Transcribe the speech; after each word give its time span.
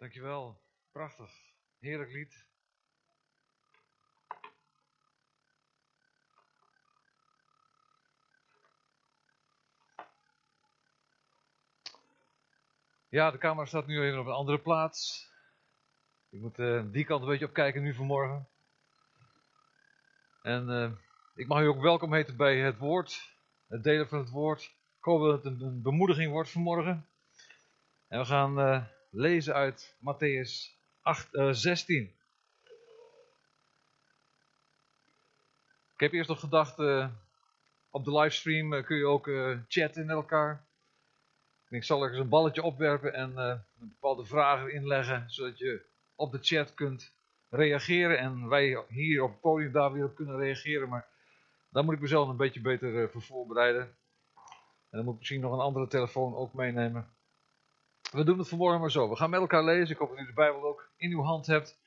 Dankjewel. 0.00 0.60
Prachtig. 0.92 1.30
Heerlijk 1.78 2.12
lied. 2.12 2.46
Ja, 13.08 13.30
de 13.30 13.38
camera 13.38 13.66
staat 13.66 13.86
nu 13.86 14.02
even 14.02 14.20
op 14.20 14.26
een 14.26 14.32
andere 14.32 14.58
plaats. 14.58 15.30
Ik 16.30 16.40
moet 16.40 16.58
uh, 16.58 16.84
die 16.92 17.04
kant 17.04 17.22
een 17.22 17.28
beetje 17.28 17.46
opkijken 17.46 17.82
nu 17.82 17.94
vanmorgen. 17.94 18.48
En 20.42 20.68
uh, 20.68 20.92
ik 21.34 21.46
mag 21.46 21.60
u 21.60 21.66
ook 21.66 21.80
welkom 21.80 22.14
heten 22.14 22.36
bij 22.36 22.58
het 22.58 22.78
woord, 22.78 23.34
het 23.68 23.82
delen 23.82 24.08
van 24.08 24.18
het 24.18 24.30
woord. 24.30 24.62
Ik 24.98 25.04
hoop 25.04 25.20
dat 25.20 25.44
het 25.44 25.60
een, 25.60 25.82
bemoediging 25.82 26.32
wordt 26.32 26.50
vanmorgen. 26.50 27.08
En 28.08 28.18
we 28.18 28.24
gaan 28.24 28.58
uh, 28.58 28.84
lezen 29.10 29.54
uit 29.54 29.96
Matthäus 29.98 30.78
8, 31.02 31.28
16. 31.50 32.14
Ik 35.94 36.00
heb 36.00 36.12
eerst 36.12 36.28
nog 36.28 36.40
gedacht, 36.40 36.78
op 37.90 38.04
de 38.04 38.18
livestream 38.18 38.84
kun 38.84 38.96
je 38.96 39.06
ook 39.06 39.30
chatten 39.68 40.06
met 40.06 40.16
elkaar. 40.16 40.68
Ik 41.70 41.84
zal 41.84 42.02
er 42.02 42.10
eens 42.10 42.18
een 42.18 42.28
balletje 42.28 42.62
opwerpen 42.62 43.14
en 43.14 43.30
uh, 43.30 43.54
bepaalde 43.74 44.24
vragen 44.24 44.72
inleggen, 44.72 45.30
zodat 45.30 45.58
je 45.58 45.82
op 46.14 46.32
de 46.32 46.38
chat 46.40 46.74
kunt 46.74 47.12
reageren 47.48 48.18
en 48.18 48.48
wij 48.48 48.84
hier 48.88 49.22
op 49.22 49.30
het 49.30 49.40
podium 49.40 49.72
daar 49.72 49.92
weer 49.92 50.04
op 50.04 50.14
kunnen 50.14 50.36
reageren. 50.36 50.88
Maar 50.88 51.06
daar 51.68 51.84
moet 51.84 51.94
ik 51.94 52.00
mezelf 52.00 52.28
een 52.28 52.36
beetje 52.36 52.60
beter 52.60 53.10
voor 53.10 53.22
voorbereiden. 53.22 53.82
En 53.82 54.96
dan 54.96 55.04
moet 55.04 55.12
ik 55.12 55.18
misschien 55.18 55.40
nog 55.40 55.52
een 55.52 55.58
andere 55.58 55.86
telefoon 55.86 56.34
ook 56.34 56.54
meenemen. 56.54 57.10
We 58.10 58.24
doen 58.24 58.38
het 58.38 58.48
vanmorgen 58.48 58.80
maar 58.80 58.90
zo. 58.90 59.08
We 59.08 59.16
gaan 59.16 59.30
met 59.30 59.40
elkaar 59.40 59.64
lezen. 59.64 59.90
Ik 59.90 59.98
hoop 59.98 60.08
dat 60.08 60.18
u 60.18 60.26
de 60.26 60.32
Bijbel 60.32 60.62
ook 60.62 60.90
in 60.96 61.10
uw 61.10 61.22
hand 61.22 61.46
hebt. 61.46 61.78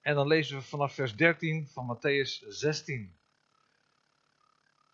En 0.00 0.14
dan 0.14 0.26
lezen 0.26 0.56
we 0.56 0.62
vanaf 0.62 0.94
vers 0.94 1.16
13 1.16 1.68
van 1.68 1.96
Matthäus 1.96 2.48
16. 2.48 3.16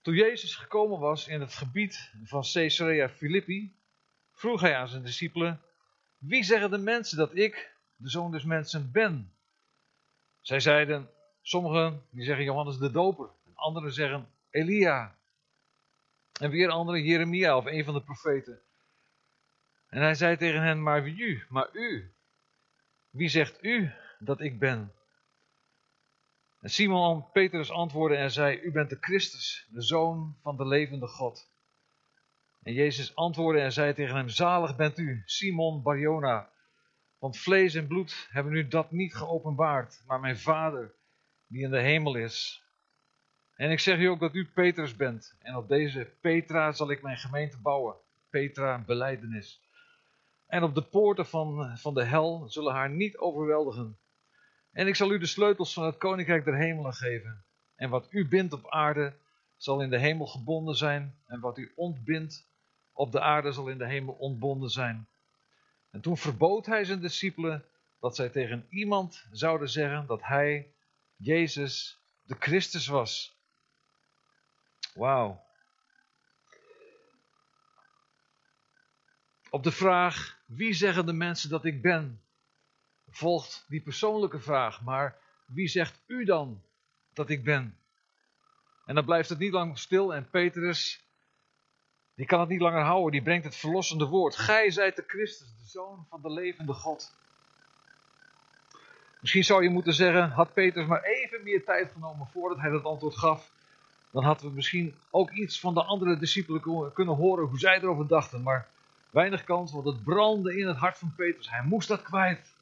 Toen 0.02 0.14
Jezus 0.14 0.54
gekomen 0.54 0.98
was 0.98 1.28
in 1.28 1.40
het 1.40 1.54
gebied 1.54 2.12
van 2.24 2.44
Caesarea 2.52 3.08
Philippi, 3.08 3.74
vroeg 4.32 4.60
hij 4.60 4.77
aan 4.77 4.88
zijn 4.88 5.02
discipelen: 5.02 5.60
Wie 6.18 6.44
zeggen 6.44 6.70
de 6.70 6.78
mensen 6.78 7.16
dat 7.16 7.36
ik, 7.36 7.77
de 7.96 8.08
zoon 8.08 8.30
des 8.30 8.44
mensen, 8.44 8.92
ben? 8.92 9.32
Zij 10.40 10.60
zeiden: 10.60 11.10
Sommigen 11.42 12.02
die 12.10 12.24
zeggen 12.24 12.44
Johannes 12.44 12.78
de 12.78 12.90
Doper, 12.90 13.28
en 13.46 13.52
anderen 13.55 13.92
zeggen 13.92 14.28
Elia. 14.50 15.18
En 16.40 16.50
weer 16.50 16.68
anderen 16.68 17.02
Jeremia 17.02 17.56
of 17.56 17.66
een 17.66 17.84
van 17.84 17.94
de 17.94 18.02
profeten. 18.02 18.60
En 19.91 20.02
hij 20.02 20.14
zei 20.14 20.36
tegen 20.36 20.62
hen: 20.62 20.83
Maar 20.83 21.02
wie 21.02 21.16
u, 21.16 21.44
maar 21.48 21.69
u, 21.72 22.12
wie 23.10 23.28
zegt 23.28 23.64
u 23.64 23.92
dat 24.19 24.41
ik 24.41 24.58
ben? 24.58 24.92
En 26.60 26.70
Simon 26.70 27.30
Petrus 27.33 27.70
antwoordde 27.70 28.16
en 28.16 28.30
zei: 28.30 28.61
U 28.61 28.72
bent 28.72 28.91
de 28.91 28.98
Christus, 29.00 29.66
de 29.70 29.83
zoon 29.83 30.36
van 30.42 30.56
de 30.56 30.66
levende 30.66 31.06
God. 31.06 31.48
En 32.62 32.72
Jezus 32.72 33.14
antwoordde 33.14 33.62
en 33.62 33.72
zei 33.72 33.94
tegen 33.94 34.16
hem: 34.16 34.28
Zalig 34.28 34.77
bent 34.77 34.98
u, 34.98 35.22
Simon 35.24 35.83
Barjona. 35.83 36.50
Want 37.18 37.38
vlees 37.38 37.74
en 37.74 37.86
bloed 37.86 38.28
hebben 38.30 38.52
u 38.52 38.68
dat 38.68 38.91
niet 38.91 39.14
geopenbaard, 39.14 40.02
maar 40.06 40.20
mijn 40.20 40.38
Vader 40.38 40.94
die 41.46 41.62
in 41.62 41.70
de 41.70 41.80
hemel 41.80 42.14
is. 42.14 42.62
En 43.56 43.70
ik 43.70 43.80
zeg 43.80 43.98
u 43.98 44.05
ook 44.05 44.20
dat 44.20 44.34
u 44.34 44.46
Petrus 44.46 44.96
bent. 44.96 45.36
En 45.38 45.56
op 45.56 45.68
deze 45.68 46.12
Petra 46.20 46.72
zal 46.72 46.91
ik 46.91 47.02
mijn 47.02 47.16
gemeente 47.16 47.58
bouwen. 47.58 47.96
Petra, 48.30 48.78
beleidenis. 48.78 49.61
En 50.50 50.62
op 50.62 50.74
de 50.74 50.82
poorten 50.82 51.26
van, 51.26 51.78
van 51.78 51.94
de 51.94 52.04
hel 52.04 52.44
zullen 52.48 52.72
haar 52.72 52.90
niet 52.90 53.16
overweldigen. 53.16 53.98
En 54.72 54.86
ik 54.86 54.96
zal 54.96 55.12
u 55.12 55.18
de 55.18 55.27
sleutels 55.27 55.72
van 55.72 55.84
het 55.84 55.96
koninkrijk 55.96 56.44
der 56.44 56.56
hemelen 56.56 56.94
geven. 56.94 57.44
En 57.77 57.90
wat 57.90 58.06
u 58.11 58.28
bindt 58.28 58.52
op 58.52 58.70
aarde, 58.70 59.12
zal 59.56 59.83
in 59.83 59.90
de 59.90 59.98
hemel 59.98 60.27
gebonden 60.27 60.74
zijn. 60.74 61.14
En 61.27 61.40
wat 61.40 61.58
u 61.58 61.72
ontbindt 61.77 62.48
op 62.92 63.12
de 63.12 63.20
aarde 63.20 63.52
zal 63.52 63.68
in 63.68 63.78
de 63.78 63.86
hemel 63.86 64.14
ontbonden 64.14 64.70
zijn. 64.70 65.08
En 65.90 66.00
toen 66.00 66.16
verbood 66.16 66.66
hij 66.66 66.84
zijn 66.84 67.00
discipelen 67.00 67.64
dat 68.00 68.16
zij 68.16 68.28
tegen 68.28 68.66
iemand 68.70 69.27
zouden 69.30 69.68
zeggen 69.68 70.06
dat 70.06 70.22
hij, 70.22 70.72
Jezus, 71.16 71.98
de 72.22 72.36
Christus 72.39 72.86
was. 72.86 73.36
Wauw. 74.94 75.48
Op 79.50 79.62
de 79.62 79.72
vraag, 79.72 80.38
wie 80.46 80.72
zeggen 80.72 81.06
de 81.06 81.12
mensen 81.12 81.50
dat 81.50 81.64
ik 81.64 81.83
ben? 81.83 82.20
Volgt 83.08 83.64
die 83.68 83.80
persoonlijke 83.80 84.40
vraag, 84.40 84.83
maar 84.83 85.16
wie 85.46 85.68
zegt 85.68 86.00
u 86.06 86.24
dan 86.24 86.62
dat 87.12 87.30
ik 87.30 87.44
ben? 87.44 87.78
En 88.86 88.94
dan 88.94 89.05
blijft 89.05 89.28
het 89.28 89.39
niet 89.39 89.52
lang 89.52 89.78
stil 89.78 90.14
en 90.14 90.30
Petrus 90.30 91.05
die 92.14 92.27
kan 92.27 92.40
het 92.40 92.48
niet 92.48 92.60
langer 92.60 92.83
houden, 92.83 93.12
die 93.12 93.22
brengt 93.22 93.44
het 93.44 93.56
verlossende 93.56 94.06
woord. 94.06 94.36
Gij 94.36 94.70
zijt 94.70 94.96
de 94.96 95.05
Christus, 95.06 95.48
de 95.48 95.68
Zoon 95.68 96.06
van 96.08 96.22
de 96.22 96.30
levende 96.30 96.72
God. 96.72 97.14
Misschien 99.20 99.44
zou 99.44 99.62
je 99.62 99.70
moeten 99.70 99.94
zeggen, 99.94 100.30
had 100.30 100.52
Petrus 100.52 100.86
maar 100.86 101.02
even 101.02 101.42
meer 101.42 101.64
tijd 101.64 101.92
genomen 101.92 102.27
voordat 102.27 102.58
hij 102.58 102.70
dat 102.70 102.84
antwoord 102.84 103.16
gaf. 103.16 103.50
Dan 104.10 104.24
hadden 104.24 104.48
we 104.48 104.55
misschien 104.55 104.94
ook 105.10 105.30
iets 105.30 105.60
van 105.60 105.74
de 105.74 105.83
andere 105.83 106.18
discipelen 106.18 106.92
kunnen 106.92 107.14
horen 107.14 107.46
hoe 107.46 107.58
zij 107.58 107.77
erover 107.77 108.06
dachten. 108.06 108.42
Maar 108.42 108.68
weinig 109.10 109.44
kans, 109.44 109.72
want 109.72 109.86
het 109.86 110.04
brandde 110.04 110.58
in 110.58 110.66
het 110.66 110.76
hart 110.76 110.98
van 110.98 111.12
Petrus. 111.16 111.50
Hij 111.50 111.62
moest 111.62 111.88
dat 111.88 112.02
kwijt. 112.02 112.52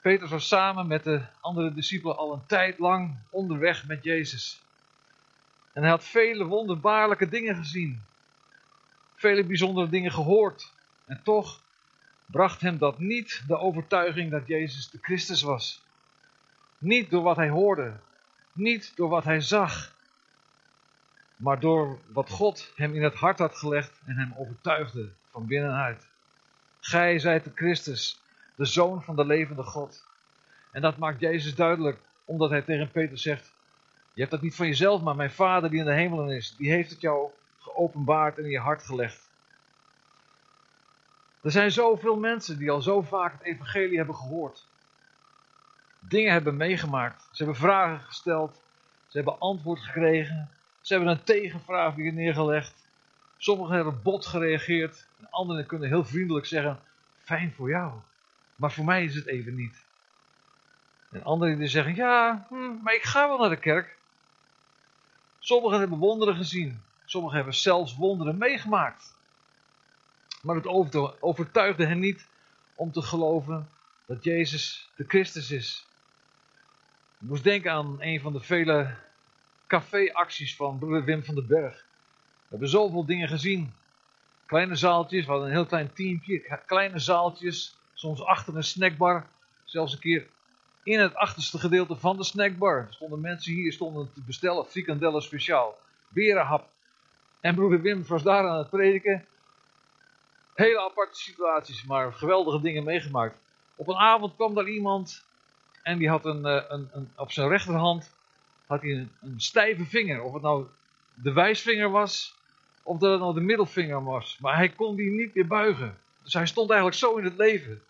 Petrus 0.00 0.30
was 0.30 0.48
samen 0.48 0.86
met 0.86 1.04
de 1.04 1.22
andere 1.40 1.74
discipelen 1.74 2.16
al 2.16 2.32
een 2.32 2.46
tijd 2.46 2.78
lang 2.78 3.16
onderweg 3.30 3.86
met 3.86 4.04
Jezus. 4.04 4.62
En 5.72 5.82
hij 5.82 5.90
had 5.90 6.04
vele 6.04 6.44
wonderbaarlijke 6.44 7.28
dingen 7.28 7.56
gezien. 7.56 8.02
Vele 9.14 9.44
bijzondere 9.44 9.88
dingen 9.88 10.12
gehoord. 10.12 10.72
En 11.04 11.20
toch 11.22 11.60
bracht 12.26 12.60
hem 12.60 12.78
dat 12.78 12.98
niet 12.98 13.42
de 13.46 13.58
overtuiging 13.58 14.30
dat 14.30 14.46
Jezus 14.46 14.90
de 14.90 14.98
Christus 15.02 15.42
was. 15.42 15.82
Niet 16.78 17.10
door 17.10 17.22
wat 17.22 17.36
hij 17.36 17.48
hoorde. 17.48 17.92
Niet 18.52 18.92
door 18.96 19.08
wat 19.08 19.24
hij 19.24 19.40
zag. 19.40 19.94
Maar 21.36 21.60
door 21.60 21.98
wat 22.12 22.30
God 22.30 22.72
hem 22.76 22.94
in 22.94 23.02
het 23.02 23.14
hart 23.14 23.38
had 23.38 23.56
gelegd 23.56 24.00
en 24.04 24.16
hem 24.16 24.34
overtuigde 24.36 25.08
van 25.30 25.46
binnenuit. 25.46 26.06
Gij 26.80 27.18
zijt 27.18 27.44
de 27.44 27.52
Christus, 27.54 28.20
de 28.54 28.64
Zoon 28.64 29.02
van 29.02 29.16
de 29.16 29.26
levende 29.26 29.62
God. 29.62 30.06
En 30.70 30.80
dat 30.80 30.96
maakt 30.96 31.20
Jezus 31.20 31.54
duidelijk, 31.54 31.98
omdat 32.24 32.50
hij 32.50 32.62
tegen 32.62 32.90
Peter 32.90 33.18
zegt: 33.18 33.52
je 34.14 34.20
hebt 34.20 34.30
dat 34.30 34.42
niet 34.42 34.54
van 34.54 34.66
jezelf, 34.66 35.02
maar 35.02 35.16
mijn 35.16 35.30
Vader 35.30 35.70
die 35.70 35.78
in 35.78 35.84
de 35.84 35.92
hemelen 35.92 36.36
is, 36.36 36.54
die 36.56 36.70
heeft 36.70 36.90
het 36.90 37.00
jou 37.00 37.30
geopenbaard 37.58 38.38
en 38.38 38.44
in 38.44 38.50
je 38.50 38.58
hart 38.58 38.82
gelegd. 38.82 39.28
Er 41.40 41.50
zijn 41.50 41.72
zoveel 41.72 42.16
mensen 42.16 42.58
die 42.58 42.70
al 42.70 42.82
zo 42.82 43.02
vaak 43.02 43.32
het 43.32 43.42
evangelie 43.42 43.96
hebben 43.96 44.14
gehoord. 44.14 44.66
Dingen 45.98 46.32
hebben 46.32 46.56
meegemaakt. 46.56 47.28
Ze 47.30 47.44
hebben 47.44 47.56
vragen 47.60 48.00
gesteld. 48.00 48.62
Ze 49.08 49.16
hebben 49.16 49.38
antwoord 49.38 49.80
gekregen. 49.80 50.50
Ze 50.84 50.94
hebben 50.94 51.12
een 51.12 51.24
tegenvraag 51.24 51.94
weer 51.94 52.12
neergelegd. 52.12 52.74
Sommigen 53.36 53.74
hebben 53.74 54.02
bot 54.02 54.26
gereageerd. 54.26 55.06
En 55.18 55.30
anderen 55.30 55.66
kunnen 55.66 55.88
heel 55.88 56.04
vriendelijk 56.04 56.46
zeggen: 56.46 56.80
Fijn 57.18 57.52
voor 57.52 57.68
jou. 57.68 57.92
Maar 58.56 58.72
voor 58.72 58.84
mij 58.84 59.04
is 59.04 59.14
het 59.14 59.26
even 59.26 59.54
niet. 59.54 59.84
En 61.10 61.22
anderen 61.22 61.58
die 61.58 61.68
zeggen: 61.68 61.94
Ja, 61.94 62.46
hm, 62.48 62.82
maar 62.82 62.94
ik 62.94 63.02
ga 63.02 63.28
wel 63.28 63.38
naar 63.38 63.48
de 63.48 63.56
kerk. 63.56 63.96
Sommigen 65.38 65.78
hebben 65.78 65.98
wonderen 65.98 66.36
gezien. 66.36 66.82
Sommigen 67.04 67.36
hebben 67.36 67.54
zelfs 67.54 67.96
wonderen 67.96 68.38
meegemaakt. 68.38 69.14
Maar 70.42 70.56
het 70.56 70.66
overtuigde 71.20 71.86
hen 71.86 71.98
niet 71.98 72.26
om 72.74 72.92
te 72.92 73.02
geloven 73.02 73.68
dat 74.06 74.24
Jezus 74.24 74.90
de 74.96 75.04
Christus 75.08 75.50
is. 75.50 75.86
Ik 77.18 77.28
moest 77.28 77.44
denken 77.44 77.72
aan 77.72 77.96
een 78.02 78.20
van 78.20 78.32
de 78.32 78.40
vele 78.40 78.94
caféacties 79.66 80.56
van 80.56 81.04
Wim 81.04 81.24
van 81.24 81.34
den 81.34 81.46
Berg. 81.46 81.84
We 82.42 82.50
hebben 82.50 82.68
zoveel 82.68 83.04
dingen 83.04 83.28
gezien. 83.28 83.74
Kleine 84.46 84.74
zaaltjes, 84.74 85.24
we 85.24 85.30
hadden 85.30 85.48
een 85.48 85.54
heel 85.54 85.66
klein 85.66 85.92
teampje. 85.92 86.60
Kleine 86.66 86.98
zaaltjes, 86.98 87.76
soms 87.94 88.22
achter 88.22 88.56
een 88.56 88.64
snackbar. 88.64 89.26
Zelfs 89.64 89.92
een 89.92 89.98
keer 89.98 90.26
in 90.82 91.00
het 91.00 91.14
achterste 91.14 91.58
gedeelte 91.58 91.96
van 91.96 92.16
de 92.16 92.24
snackbar. 92.24 92.86
Stonden 92.90 93.20
mensen 93.20 93.52
hier 93.52 93.72
stonden 93.72 94.10
te 94.14 94.20
bestellen, 94.20 94.66
frikandellen 94.66 95.22
speciaal, 95.22 95.78
berenhap. 96.08 96.68
En 97.40 97.54
broeder 97.54 97.80
Wim 97.80 98.06
was 98.06 98.22
daar 98.22 98.48
aan 98.48 98.58
het 98.58 98.70
prediken. 98.70 99.26
Hele 100.54 100.80
aparte 100.80 101.20
situaties, 101.20 101.84
maar 101.84 102.12
geweldige 102.12 102.60
dingen 102.60 102.84
meegemaakt. 102.84 103.36
Op 103.76 103.88
een 103.88 103.96
avond 103.96 104.34
kwam 104.34 104.54
daar 104.54 104.68
iemand 104.68 105.24
en 105.82 105.98
die 105.98 106.08
had 106.08 106.24
een, 106.24 106.46
eh, 106.46 106.62
een, 106.68 106.88
een 106.92 107.12
op 107.16 107.32
zijn 107.32 107.48
rechterhand 107.48 108.13
had 108.66 108.82
hij 108.82 109.08
een, 109.20 109.40
stijve 109.40 109.84
vinger. 109.84 110.22
Of 110.22 110.32
het 110.32 110.42
nou 110.42 110.66
de 111.14 111.32
wijsvinger 111.32 111.90
was, 111.90 112.34
of 112.82 112.98
dat 112.98 113.10
het 113.10 113.20
nou 113.20 113.34
de 113.34 113.40
middelvinger 113.40 114.04
was. 114.04 114.38
Maar 114.40 114.56
hij 114.56 114.68
kon 114.68 114.96
die 114.96 115.10
niet 115.10 115.34
meer 115.34 115.46
buigen. 115.46 115.98
Dus 116.22 116.32
hij 116.32 116.46
stond 116.46 116.70
eigenlijk 116.70 117.00
zo 117.00 117.16
in 117.16 117.24
het 117.24 117.36
leven. 117.36 117.82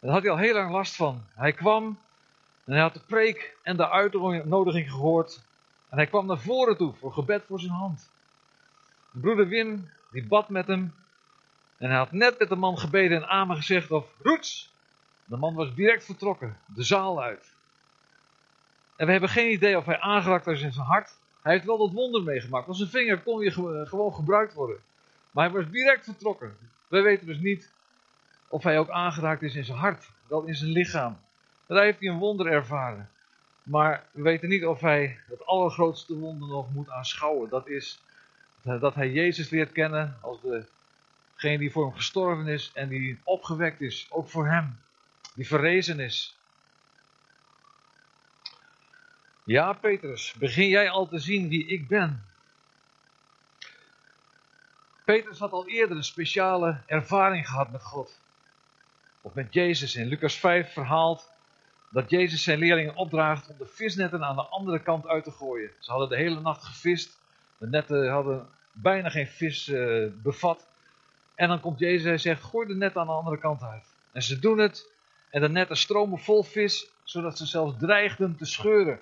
Daar 0.00 0.12
had 0.12 0.22
hij 0.22 0.30
al 0.30 0.38
heel 0.38 0.54
lang 0.54 0.70
last 0.70 0.96
van. 0.96 1.24
Hij 1.34 1.52
kwam 1.52 1.98
en 2.64 2.72
hij 2.72 2.80
had 2.80 2.94
de 2.94 3.00
preek 3.06 3.56
en 3.62 3.76
de 3.76 3.90
uitnodiging 3.90 4.90
gehoord. 4.90 5.44
En 5.88 5.96
hij 5.96 6.06
kwam 6.06 6.26
naar 6.26 6.38
voren 6.38 6.76
toe 6.76 6.92
voor 6.94 7.12
gebed 7.12 7.44
voor 7.46 7.60
zijn 7.60 7.72
hand. 7.72 8.10
Broeder 9.10 9.48
Wim, 9.48 9.90
die 10.10 10.26
bad 10.26 10.48
met 10.48 10.66
hem. 10.66 10.94
En 11.76 11.88
hij 11.88 11.98
had 11.98 12.12
net 12.12 12.38
met 12.38 12.48
de 12.48 12.56
man 12.56 12.78
gebeden 12.78 13.16
en 13.16 13.28
amen 13.28 13.56
gezegd 13.56 13.90
of 13.90 14.06
roets. 14.22 14.74
De 15.24 15.36
man 15.36 15.54
was 15.54 15.74
direct 15.74 16.04
vertrokken, 16.04 16.56
de 16.74 16.82
zaal 16.82 17.22
uit. 17.22 17.55
En 18.96 19.06
we 19.06 19.12
hebben 19.12 19.30
geen 19.30 19.50
idee 19.50 19.76
of 19.76 19.84
hij 19.84 19.98
aangeraakt 19.98 20.44
was 20.44 20.62
in 20.62 20.72
zijn 20.72 20.86
hart. 20.86 21.10
Hij 21.42 21.52
heeft 21.52 21.64
wel 21.66 21.78
dat 21.78 21.92
wonder 21.92 22.22
meegemaakt. 22.22 22.66
Want 22.66 22.78
zijn 22.78 22.90
vinger 22.90 23.18
kon 23.18 23.38
weer 23.38 23.52
gewoon 23.86 24.14
gebruikt 24.14 24.54
worden. 24.54 24.76
Maar 25.30 25.50
hij 25.50 25.54
was 25.54 25.70
direct 25.70 26.04
vertrokken. 26.04 26.56
Wij 26.88 27.02
weten 27.02 27.26
dus 27.26 27.38
niet 27.38 27.72
of 28.48 28.62
hij 28.62 28.78
ook 28.78 28.90
aangeraakt 28.90 29.42
is 29.42 29.54
in 29.54 29.64
zijn 29.64 29.78
hart, 29.78 30.10
wel 30.28 30.42
in 30.42 30.54
zijn 30.54 30.70
lichaam. 30.70 31.18
Daar 31.66 31.82
heeft 31.82 32.00
hij 32.00 32.08
een 32.08 32.18
wonder 32.18 32.46
ervaren. 32.46 33.10
Maar 33.62 34.04
we 34.10 34.22
weten 34.22 34.48
niet 34.48 34.66
of 34.66 34.80
hij 34.80 35.18
het 35.28 35.46
allergrootste 35.46 36.14
wonder 36.18 36.48
nog 36.48 36.72
moet 36.72 36.90
aanschouwen. 36.90 37.48
Dat 37.48 37.68
is 37.68 38.00
dat 38.62 38.94
hij 38.94 39.10
Jezus 39.10 39.50
leert 39.50 39.72
kennen 39.72 40.16
als 40.20 40.38
degene 41.34 41.58
die 41.58 41.72
voor 41.72 41.84
hem 41.84 41.94
gestorven 41.94 42.46
is 42.46 42.70
en 42.74 42.88
die 42.88 43.18
opgewekt 43.24 43.80
is, 43.80 44.06
ook 44.10 44.28
voor 44.28 44.46
hem, 44.46 44.78
die 45.34 45.46
verrezen 45.46 46.00
is. 46.00 46.38
Ja, 49.46 49.72
Petrus, 49.72 50.34
begin 50.38 50.68
jij 50.68 50.90
al 50.90 51.08
te 51.08 51.18
zien 51.18 51.48
wie 51.48 51.66
ik 51.66 51.88
ben? 51.88 52.24
Petrus 55.04 55.38
had 55.38 55.52
al 55.52 55.68
eerder 55.68 55.96
een 55.96 56.04
speciale 56.04 56.80
ervaring 56.86 57.48
gehad 57.48 57.70
met 57.70 57.82
God. 57.82 58.20
Of 59.20 59.34
met 59.34 59.54
Jezus. 59.54 59.96
In 59.96 60.06
Lucas 60.06 60.34
5 60.38 60.72
verhaalt 60.72 61.30
dat 61.90 62.10
Jezus 62.10 62.42
zijn 62.42 62.58
leerlingen 62.58 62.94
opdraagt 62.94 63.48
om 63.48 63.56
de 63.58 63.66
visnetten 63.66 64.24
aan 64.24 64.36
de 64.36 64.46
andere 64.46 64.82
kant 64.82 65.06
uit 65.06 65.24
te 65.24 65.30
gooien. 65.30 65.70
Ze 65.78 65.90
hadden 65.90 66.08
de 66.08 66.16
hele 66.16 66.40
nacht 66.40 66.64
gevist. 66.64 67.18
De 67.58 67.66
netten 67.66 68.10
hadden 68.10 68.48
bijna 68.72 69.08
geen 69.08 69.26
vis 69.26 69.68
uh, 69.68 70.06
bevat. 70.22 70.66
En 71.34 71.48
dan 71.48 71.60
komt 71.60 71.78
Jezus 71.78 72.10
en 72.10 72.20
zegt: 72.20 72.42
Gooi 72.42 72.66
de 72.66 72.74
net 72.74 72.96
aan 72.96 73.06
de 73.06 73.12
andere 73.12 73.38
kant 73.38 73.62
uit. 73.62 73.84
En 74.12 74.22
ze 74.22 74.38
doen 74.38 74.58
het. 74.58 74.90
En 75.30 75.40
de 75.40 75.48
netten 75.48 75.76
stromen 75.76 76.18
vol 76.18 76.42
vis, 76.42 76.90
zodat 77.04 77.38
ze 77.38 77.46
zelfs 77.46 77.78
dreigden 77.78 78.36
te 78.36 78.44
scheuren. 78.44 79.00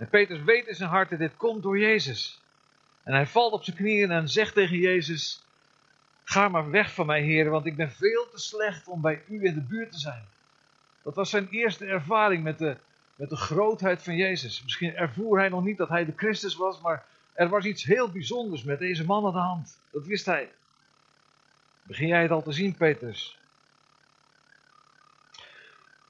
En 0.00 0.08
Petrus 0.08 0.42
weet 0.42 0.66
in 0.66 0.74
zijn 0.74 0.90
hart 0.90 1.10
dat 1.10 1.18
dit 1.18 1.36
komt 1.36 1.62
door 1.62 1.78
Jezus. 1.78 2.40
En 3.02 3.14
hij 3.14 3.26
valt 3.26 3.52
op 3.52 3.64
zijn 3.64 3.76
knieën 3.76 4.10
en 4.10 4.28
zegt 4.28 4.54
tegen 4.54 4.76
Jezus: 4.78 5.44
Ga 6.24 6.48
maar 6.48 6.70
weg 6.70 6.94
van 6.94 7.06
mij, 7.06 7.22
Heer, 7.22 7.50
want 7.50 7.66
ik 7.66 7.76
ben 7.76 7.90
veel 7.90 8.28
te 8.30 8.38
slecht 8.38 8.88
om 8.88 9.00
bij 9.00 9.22
u 9.28 9.44
in 9.44 9.54
de 9.54 9.60
buurt 9.60 9.92
te 9.92 9.98
zijn. 9.98 10.24
Dat 11.02 11.14
was 11.14 11.30
zijn 11.30 11.48
eerste 11.48 11.86
ervaring 11.86 12.42
met 12.42 12.58
de, 12.58 12.76
met 13.16 13.30
de 13.30 13.36
grootheid 13.36 14.02
van 14.02 14.16
Jezus. 14.16 14.62
Misschien 14.62 14.94
ervoer 14.96 15.38
hij 15.38 15.48
nog 15.48 15.64
niet 15.64 15.78
dat 15.78 15.88
hij 15.88 16.04
de 16.04 16.12
Christus 16.16 16.56
was, 16.56 16.80
maar 16.80 17.04
er 17.32 17.48
was 17.48 17.64
iets 17.64 17.84
heel 17.84 18.10
bijzonders 18.10 18.62
met 18.62 18.78
deze 18.78 19.04
man 19.04 19.26
aan 19.26 19.32
de 19.32 19.38
hand. 19.38 19.78
Dat 19.90 20.06
wist 20.06 20.26
hij. 20.26 20.52
Begin 21.82 22.06
jij 22.06 22.22
het 22.22 22.30
al 22.30 22.42
te 22.42 22.52
zien, 22.52 22.74
Petrus? 22.74 23.38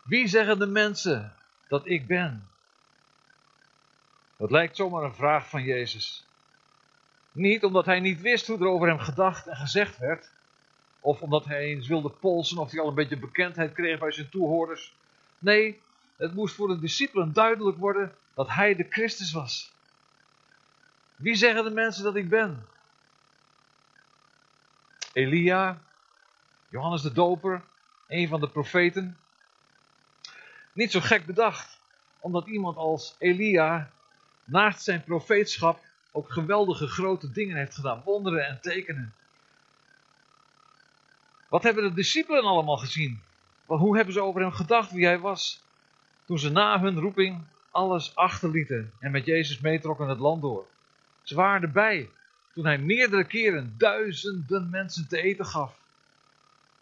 Wie 0.03 0.29
zeggen 0.29 0.59
de 0.59 0.67
mensen 0.67 1.33
dat 1.69 1.87
ik 1.87 2.07
ben? 2.07 2.50
Dat 4.41 4.51
lijkt 4.51 4.77
zomaar 4.77 5.03
een 5.03 5.15
vraag 5.15 5.49
van 5.49 5.63
Jezus. 5.63 6.27
Niet 7.33 7.65
omdat 7.65 7.87
hij 7.87 8.01
niet 8.01 8.21
wist 8.21 8.47
hoe 8.47 8.59
er 8.59 8.67
over 8.67 8.89
hem 8.89 8.99
gedacht 8.99 9.47
en 9.47 9.57
gezegd 9.57 9.99
werd, 9.99 10.31
of 11.01 11.23
omdat 11.23 11.45
hij 11.45 11.65
eens 11.65 11.87
wilde 11.87 12.11
polsen 12.11 12.59
of 12.59 12.71
hij 12.71 12.81
al 12.81 12.89
een 12.89 12.95
beetje 12.95 13.19
bekendheid 13.19 13.73
kreeg 13.73 13.99
bij 13.99 14.13
zijn 14.13 14.29
toehoorders. 14.29 14.95
Nee, 15.39 15.83
het 16.17 16.35
moest 16.35 16.55
voor 16.55 16.69
de 16.69 16.79
discipelen 16.79 17.33
duidelijk 17.33 17.79
worden 17.79 18.15
dat 18.35 18.49
hij 18.49 18.75
de 18.75 18.87
Christus 18.91 19.33
was. 19.33 19.73
Wie 21.17 21.35
zeggen 21.35 21.65
de 21.65 21.71
mensen 21.71 22.05
dat 22.05 22.17
ik 22.17 22.29
ben? 22.29 22.67
Elia, 25.13 25.83
Johannes 26.69 27.03
de 27.03 27.13
Doper, 27.13 27.63
een 28.07 28.29
van 28.29 28.41
de 28.41 28.49
profeten. 28.49 29.19
Niet 30.73 30.91
zo 30.91 31.01
gek 31.01 31.27
bedacht, 31.27 31.81
omdat 32.21 32.47
iemand 32.47 32.77
als 32.77 33.15
Elia 33.19 33.91
naast 34.50 34.82
zijn 34.82 35.05
profeetschap 35.05 35.81
ook 36.12 36.32
geweldige 36.32 36.87
grote 36.87 37.32
dingen 37.32 37.56
heeft 37.56 37.75
gedaan, 37.75 38.02
wonderen 38.05 38.47
en 38.47 38.61
tekenen. 38.61 39.14
Wat 41.49 41.62
hebben 41.62 41.85
de 41.85 41.94
discipelen 41.94 42.44
allemaal 42.44 42.76
gezien? 42.76 43.20
Hoe 43.67 43.97
hebben 43.97 44.14
ze 44.14 44.23
over 44.23 44.41
hem 44.41 44.52
gedacht, 44.52 44.93
wie 44.93 45.05
hij 45.05 45.19
was? 45.19 45.62
Toen 46.25 46.38
ze 46.38 46.50
na 46.50 46.81
hun 46.81 46.99
roeping 46.99 47.44
alles 47.70 48.14
achterlieten 48.14 48.93
en 48.99 49.11
met 49.11 49.26
Jezus 49.26 49.61
meetrokken 49.61 50.08
het 50.08 50.19
land 50.19 50.43
door. 50.43 50.67
Ze 51.23 51.35
waren 51.35 51.62
erbij 51.62 52.08
toen 52.55 52.64
hij 52.64 52.79
meerdere 52.79 53.25
keren 53.25 53.75
duizenden 53.79 54.70
mensen 54.70 55.08
te 55.08 55.23
eten 55.23 55.46
gaf. 55.46 55.79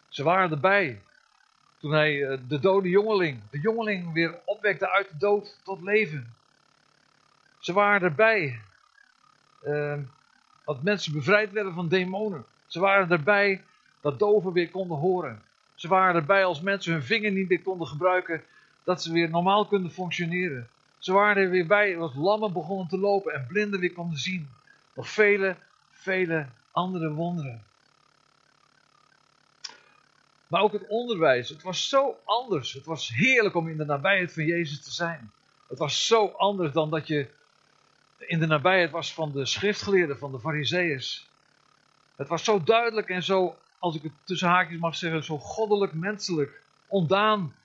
Ze 0.09 0.23
waren 0.23 0.51
erbij 0.51 1.01
toen 1.79 1.91
hij 1.91 2.27
eh, 2.27 2.37
de 2.47 2.59
dode 2.59 2.89
jongeling, 2.89 3.41
de 3.49 3.59
jongeling 3.59 4.13
weer 4.13 4.39
opwekte 4.45 4.89
uit 4.89 5.09
de 5.09 5.17
dood 5.17 5.59
tot 5.63 5.81
leven. 5.81 6.33
Ze 7.69 7.75
waren 7.75 8.01
erbij 8.01 8.59
uh, 9.63 9.97
dat 10.65 10.83
mensen 10.83 11.13
bevrijd 11.13 11.51
werden 11.51 11.73
van 11.73 11.87
demonen. 11.87 12.45
Ze 12.67 12.79
waren 12.79 13.11
erbij 13.11 13.63
dat 14.01 14.19
doven 14.19 14.53
weer 14.53 14.69
konden 14.69 14.97
horen. 14.97 15.41
Ze 15.75 15.87
waren 15.87 16.15
erbij 16.15 16.45
als 16.45 16.61
mensen 16.61 16.91
hun 16.91 17.03
vinger 17.03 17.31
niet 17.31 17.49
meer 17.49 17.61
konden 17.61 17.87
gebruiken, 17.87 18.43
dat 18.83 19.03
ze 19.03 19.11
weer 19.11 19.29
normaal 19.29 19.65
konden 19.65 19.91
functioneren. 19.91 20.69
Ze 20.97 21.13
waren 21.13 21.43
er 21.43 21.49
weer 21.49 21.67
bij 21.67 21.97
als 21.97 22.15
lammen 22.15 22.53
begonnen 22.53 22.87
te 22.87 22.97
lopen 22.97 23.33
en 23.33 23.47
blinden 23.47 23.79
weer 23.79 23.93
konden 23.93 24.17
zien. 24.17 24.49
Nog 24.93 25.09
vele, 25.09 25.55
vele 25.91 26.47
andere 26.71 27.11
wonderen. 27.11 27.63
Maar 30.47 30.61
ook 30.61 30.73
het 30.73 30.87
onderwijs, 30.87 31.49
het 31.49 31.63
was 31.63 31.89
zo 31.89 32.17
anders. 32.23 32.73
Het 32.73 32.85
was 32.85 33.09
heerlijk 33.09 33.55
om 33.55 33.67
in 33.67 33.77
de 33.77 33.85
nabijheid 33.85 34.33
van 34.33 34.45
Jezus 34.45 34.83
te 34.83 34.91
zijn. 34.91 35.31
Het 35.67 35.77
was 35.77 36.07
zo 36.07 36.27
anders 36.27 36.73
dan 36.73 36.89
dat 36.89 37.07
je 37.07 37.37
in 38.29 38.39
de 38.39 38.47
nabijheid 38.47 38.91
was 38.91 39.13
van 39.13 39.31
de 39.31 39.45
schriftgeleerden, 39.45 40.17
van 40.17 40.31
de 40.31 40.39
fariseeërs. 40.39 41.27
Het 42.15 42.27
was 42.27 42.43
zo 42.43 42.63
duidelijk 42.63 43.09
en 43.09 43.23
zo, 43.23 43.55
als 43.79 43.95
ik 43.95 44.03
het 44.03 44.11
tussen 44.23 44.47
haakjes 44.47 44.79
mag 44.79 44.95
zeggen, 44.95 45.23
zo 45.23 45.37
goddelijk 45.37 45.93
menselijk. 45.93 46.61
Ondaan 46.87 47.55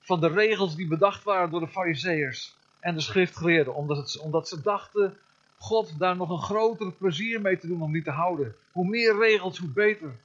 van 0.00 0.20
de 0.20 0.28
regels 0.28 0.76
die 0.76 0.86
bedacht 0.86 1.24
waren 1.24 1.50
door 1.50 1.60
de 1.60 1.68
fariseeërs 1.68 2.54
en 2.80 2.94
de 2.94 3.00
schriftgeleerden. 3.00 3.74
Omdat, 3.74 3.96
het, 3.96 4.18
omdat 4.18 4.48
ze 4.48 4.60
dachten, 4.60 5.16
God 5.58 5.98
daar 5.98 6.16
nog 6.16 6.30
een 6.30 6.42
groter 6.42 6.92
plezier 6.92 7.40
mee 7.40 7.58
te 7.58 7.66
doen 7.66 7.82
om 7.82 7.92
die 7.92 8.02
te 8.02 8.10
houden. 8.10 8.54
Hoe 8.72 8.88
meer 8.88 9.18
regels, 9.18 9.58
hoe 9.58 9.68
beter. 9.68 10.16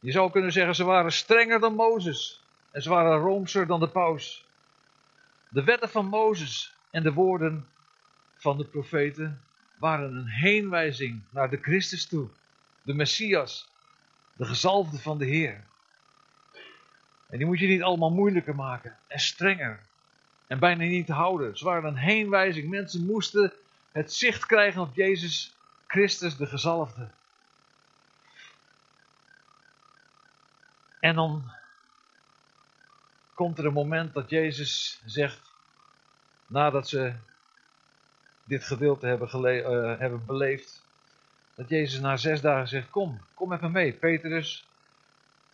Je 0.00 0.12
zou 0.12 0.30
kunnen 0.30 0.52
zeggen, 0.52 0.74
ze 0.74 0.84
waren 0.84 1.12
strenger 1.12 1.60
dan 1.60 1.74
Mozes. 1.74 2.44
En 2.70 2.82
ze 2.82 2.88
waren 2.88 3.18
roomser 3.18 3.66
dan 3.66 3.80
de 3.80 3.88
paus. 3.88 4.46
De 5.48 5.64
wetten 5.64 5.88
van 5.88 6.06
Mozes 6.06 6.74
en 6.90 7.02
de 7.02 7.12
woorden 7.12 7.66
van 8.42 8.56
de 8.56 8.64
profeten 8.64 9.40
waren 9.78 10.16
een 10.16 10.28
heenwijzing 10.28 11.22
naar 11.30 11.50
de 11.50 11.56
Christus 11.56 12.06
toe, 12.06 12.28
de 12.82 12.94
Messias, 12.94 13.68
de 14.32 14.44
gezalfde 14.44 14.98
van 14.98 15.18
de 15.18 15.24
Heer. 15.24 15.64
En 17.28 17.38
die 17.38 17.46
moet 17.46 17.58
je 17.58 17.66
niet 17.66 17.82
allemaal 17.82 18.10
moeilijker 18.10 18.54
maken 18.54 18.96
en 19.06 19.20
strenger 19.20 19.80
en 20.46 20.58
bijna 20.58 20.84
niet 20.84 21.06
te 21.06 21.12
houden. 21.12 21.58
Ze 21.58 21.64
waren 21.64 21.88
een 21.88 21.96
heenwijzing. 21.96 22.68
Mensen 22.70 23.06
moesten 23.06 23.52
het 23.92 24.12
zicht 24.12 24.46
krijgen 24.46 24.80
op 24.80 24.94
Jezus 24.94 25.54
Christus, 25.86 26.36
de 26.36 26.46
gezalfde. 26.46 27.08
En 31.00 31.14
dan 31.14 31.52
komt 33.34 33.58
er 33.58 33.66
een 33.66 33.72
moment 33.72 34.14
dat 34.14 34.30
Jezus 34.30 35.00
zegt, 35.04 35.52
nadat 36.46 36.88
ze 36.88 37.14
dit 38.44 38.64
gedeelte 38.64 39.06
hebben, 39.06 39.28
uh, 39.44 39.98
hebben 39.98 40.26
beleefd. 40.26 40.84
Dat 41.54 41.68
Jezus 41.68 42.00
na 42.00 42.16
zes 42.16 42.40
dagen 42.40 42.68
zegt: 42.68 42.90
Kom, 42.90 43.20
kom 43.34 43.48
met 43.48 43.60
me 43.60 43.68
mee. 43.68 43.92
Petrus, 43.92 44.68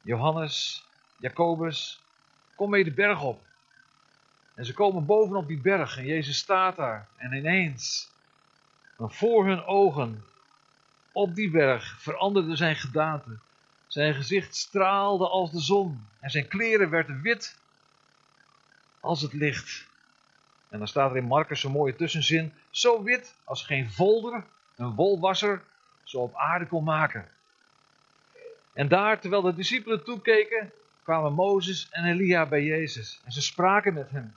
Johannes, 0.02 0.87
Jacobus, 1.16 2.00
kom 2.54 2.71
mee 2.71 2.85
de 2.85 2.92
berg 2.92 3.23
op. 3.23 3.47
En 4.54 4.64
ze 4.64 4.73
komen 4.73 5.07
bovenop 5.07 5.47
die 5.47 5.61
berg 5.61 5.97
en 5.99 6.04
Jezus 6.04 6.38
staat 6.38 6.76
daar. 6.76 7.09
En 7.16 7.33
ineens, 7.33 8.11
voor 8.99 9.47
hun 9.47 9.64
ogen, 9.64 10.25
op 11.12 11.35
die 11.35 11.50
berg, 11.50 12.00
veranderde 12.00 12.57
zijn 12.57 12.76
gedaante. 12.76 13.38
Zijn 13.87 14.14
gezicht 14.14 14.57
straalde 14.57 15.28
als 15.28 15.50
de 15.50 15.61
zon 15.61 16.07
en 16.21 16.30
zijn 16.30 16.49
kleren 16.49 16.90
werden 16.90 17.23
wit 17.23 17.59
als 19.00 19.23
het 19.23 19.33
licht. 19.33 19.88
En 20.68 20.78
dan 20.78 20.88
staat 20.88 21.10
er 21.10 21.16
in 21.16 21.25
Marcus 21.25 21.64
een 21.64 21.70
mooie 21.70 21.96
tussenzin: 21.96 22.52
zo 22.70 23.02
wit 23.02 23.34
als 23.44 23.64
geen 23.64 23.90
volder, 23.90 24.44
een 24.76 24.94
wolwasser, 24.94 25.62
zo 26.04 26.18
op 26.18 26.34
aarde 26.34 26.66
kon 26.66 26.84
maken. 26.84 27.28
En 28.72 28.88
daar, 28.88 29.20
terwijl 29.20 29.42
de 29.42 29.54
discipelen 29.54 30.04
toekeken, 30.04 30.72
kwamen 31.02 31.32
Mozes 31.32 31.88
en 31.90 32.04
Elia 32.04 32.46
bij 32.46 32.62
Jezus 32.62 33.20
en 33.25 33.32
ze 33.32 33.42
spraken 33.42 33.94
met 33.94 34.10
hem. 34.10 34.34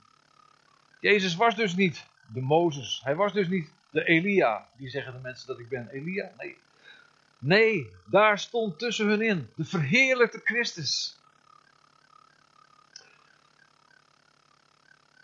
Jezus 1.00 1.34
was 1.34 1.56
dus 1.56 1.74
niet 1.74 2.06
de 2.26 2.40
Mozes, 2.40 3.00
hij 3.04 3.14
was 3.14 3.32
dus 3.32 3.48
niet 3.48 3.70
de 3.90 4.04
Elia. 4.04 4.68
Die 4.76 4.88
zeggen 4.88 5.12
de 5.12 5.18
mensen 5.18 5.46
dat 5.46 5.58
ik 5.58 5.68
ben 5.68 5.88
Elia? 5.88 6.32
Nee. 6.38 6.56
Nee, 7.38 7.92
daar 8.04 8.38
stond 8.38 8.78
tussen 8.78 9.06
hun 9.06 9.22
in 9.22 9.48
de 9.54 9.64
verheerlijkte 9.64 10.40
Christus. 10.44 11.18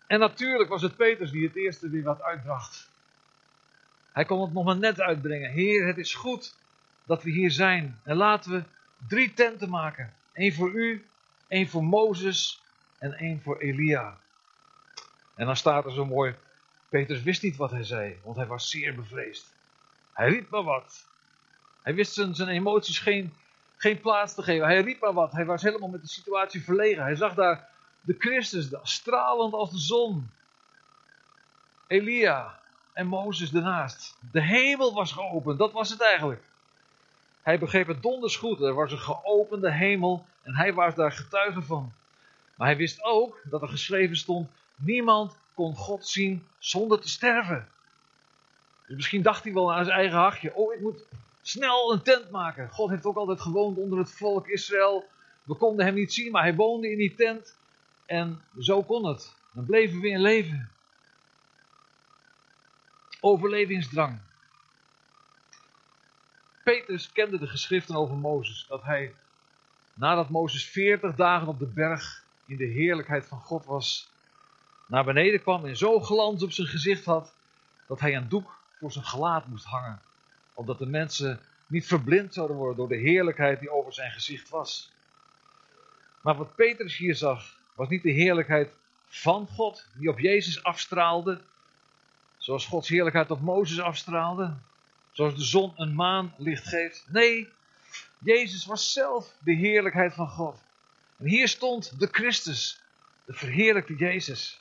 En 0.08 0.18
natuurlijk 0.18 0.68
was 0.68 0.82
het 0.82 0.96
Petrus 0.96 1.30
die 1.30 1.46
het 1.46 1.56
eerste 1.56 1.88
weer 1.88 2.02
wat 2.02 2.22
uitbracht. 2.22 2.90
Hij 4.12 4.24
kon 4.24 4.40
het 4.40 4.52
nog 4.52 4.64
maar 4.64 4.76
net 4.76 5.00
uitbrengen. 5.00 5.50
Heer, 5.50 5.86
het 5.86 5.98
is 5.98 6.14
goed 6.14 6.54
dat 7.04 7.22
we 7.22 7.30
hier 7.30 7.50
zijn. 7.50 8.00
En 8.02 8.16
laten 8.16 8.50
we 8.50 8.62
drie 9.08 9.34
tenten 9.34 9.68
maken. 9.68 10.12
Eén 10.32 10.54
voor 10.54 10.70
u, 10.70 11.06
één 11.48 11.68
voor 11.68 11.84
Mozes 11.84 12.62
en 12.98 13.12
één 13.12 13.42
voor 13.42 13.58
Elia. 13.58 14.18
En 15.34 15.46
dan 15.46 15.56
staat 15.56 15.84
er 15.84 15.92
zo 15.92 16.04
mooi, 16.04 16.34
Petrus 16.88 17.22
wist 17.22 17.42
niet 17.42 17.56
wat 17.56 17.70
hij 17.70 17.84
zei, 17.84 18.18
want 18.24 18.36
hij 18.36 18.46
was 18.46 18.70
zeer 18.70 18.94
bevreesd. 18.94 19.54
Hij 20.12 20.28
riep 20.28 20.50
maar 20.50 20.62
wat. 20.62 21.06
Hij 21.82 21.94
wist 21.94 22.12
zijn, 22.12 22.34
zijn 22.34 22.48
emoties 22.48 22.98
geen, 22.98 23.34
geen 23.76 24.00
plaats 24.00 24.34
te 24.34 24.42
geven. 24.42 24.66
Hij 24.66 24.80
riep 24.80 25.00
maar 25.00 25.12
wat. 25.12 25.32
Hij 25.32 25.44
was 25.44 25.62
helemaal 25.62 25.88
met 25.88 26.02
de 26.02 26.08
situatie 26.08 26.62
verlegen. 26.62 27.02
Hij 27.02 27.16
zag 27.16 27.34
daar 27.34 27.68
de 28.00 28.14
Christus, 28.18 28.68
stralend 28.82 29.52
als 29.52 29.70
de 29.70 29.78
zon. 29.78 30.30
Elia 31.86 32.60
en 32.92 33.06
Mozes 33.06 33.54
ernaast. 33.54 34.16
De 34.32 34.42
hemel 34.42 34.94
was 34.94 35.12
geopend, 35.12 35.58
dat 35.58 35.72
was 35.72 35.90
het 35.90 36.02
eigenlijk. 36.02 36.42
Hij 37.42 37.58
begreep 37.58 37.86
het 37.86 38.02
donders 38.02 38.36
goed. 38.36 38.60
Er 38.60 38.74
was 38.74 38.92
een 38.92 38.98
geopende 38.98 39.72
hemel 39.72 40.26
en 40.42 40.54
hij 40.54 40.74
was 40.74 40.94
daar 40.94 41.12
getuige 41.12 41.62
van. 41.62 41.92
Maar 42.54 42.66
hij 42.66 42.76
wist 42.76 43.04
ook 43.04 43.40
dat 43.44 43.62
er 43.62 43.68
geschreven 43.68 44.16
stond: 44.16 44.48
niemand 44.74 45.36
kon 45.54 45.74
God 45.76 46.08
zien 46.08 46.46
zonder 46.58 47.00
te 47.00 47.08
sterven. 47.08 47.68
Dus 48.86 48.96
misschien 48.96 49.22
dacht 49.22 49.44
hij 49.44 49.52
wel 49.52 49.74
aan 49.74 49.84
zijn 49.84 49.96
eigen 49.96 50.18
hachje: 50.18 50.54
oh, 50.54 50.74
ik 50.74 50.80
moet 50.80 51.04
snel 51.42 51.92
een 51.92 52.02
tent 52.02 52.30
maken. 52.30 52.70
God 52.70 52.90
heeft 52.90 53.04
ook 53.04 53.16
altijd 53.16 53.40
gewoond 53.40 53.78
onder 53.78 53.98
het 53.98 54.12
volk 54.12 54.48
Israël. 54.48 55.04
We 55.42 55.54
konden 55.54 55.84
hem 55.84 55.94
niet 55.94 56.12
zien, 56.12 56.32
maar 56.32 56.42
hij 56.42 56.54
woonde 56.54 56.90
in 56.90 56.98
die 56.98 57.14
tent. 57.14 57.56
En 58.08 58.42
zo 58.60 58.82
kon 58.82 59.06
het. 59.06 59.34
Dan 59.52 59.64
bleven 59.64 60.00
we 60.00 60.08
in 60.08 60.20
leven. 60.20 60.70
Overlevingsdrang. 63.20 64.18
Petrus 66.64 67.12
kende 67.12 67.38
de 67.38 67.46
geschriften 67.46 67.94
over 67.94 68.16
Mozes. 68.16 68.66
Dat 68.68 68.82
hij, 68.82 69.14
nadat 69.94 70.28
Mozes 70.28 70.64
40 70.64 71.14
dagen 71.14 71.48
op 71.48 71.58
de 71.58 71.66
berg 71.66 72.22
in 72.46 72.56
de 72.56 72.64
heerlijkheid 72.64 73.26
van 73.26 73.40
God 73.40 73.64
was, 73.64 74.10
naar 74.86 75.04
beneden 75.04 75.42
kwam 75.42 75.64
en 75.64 75.76
zo 75.76 76.00
glans 76.00 76.42
op 76.42 76.52
zijn 76.52 76.68
gezicht 76.68 77.04
had, 77.04 77.32
dat 77.86 78.00
hij 78.00 78.16
een 78.16 78.28
doek 78.28 78.58
voor 78.78 78.92
zijn 78.92 79.04
gelaat 79.04 79.46
moest 79.46 79.64
hangen. 79.64 80.00
Opdat 80.54 80.78
de 80.78 80.86
mensen 80.86 81.40
niet 81.66 81.86
verblind 81.86 82.34
zouden 82.34 82.56
worden 82.56 82.76
door 82.76 82.88
de 82.88 82.96
heerlijkheid 82.96 83.60
die 83.60 83.70
over 83.70 83.92
zijn 83.92 84.10
gezicht 84.10 84.48
was. 84.48 84.90
Maar 86.20 86.36
wat 86.36 86.54
Petrus 86.54 86.96
hier 86.96 87.16
zag, 87.16 87.57
was 87.78 87.88
niet 87.88 88.02
de 88.02 88.10
heerlijkheid 88.10 88.70
van 89.06 89.46
God 89.46 89.86
die 89.94 90.08
op 90.08 90.18
Jezus 90.18 90.62
afstraalde, 90.62 91.40
zoals 92.36 92.66
Gods 92.66 92.88
heerlijkheid 92.88 93.30
op 93.30 93.40
Mozes 93.40 93.80
afstraalde, 93.80 94.54
zoals 95.12 95.34
de 95.34 95.44
zon 95.44 95.72
een 95.76 95.94
maan 95.94 96.34
licht 96.36 96.68
geeft. 96.68 97.06
Nee, 97.08 97.48
Jezus 98.18 98.66
was 98.66 98.92
zelf 98.92 99.34
de 99.38 99.52
heerlijkheid 99.52 100.14
van 100.14 100.28
God. 100.28 100.62
En 101.16 101.26
hier 101.26 101.48
stond 101.48 102.00
de 102.00 102.08
Christus, 102.10 102.80
de 103.24 103.32
verheerlijkte 103.32 103.94
Jezus. 103.94 104.60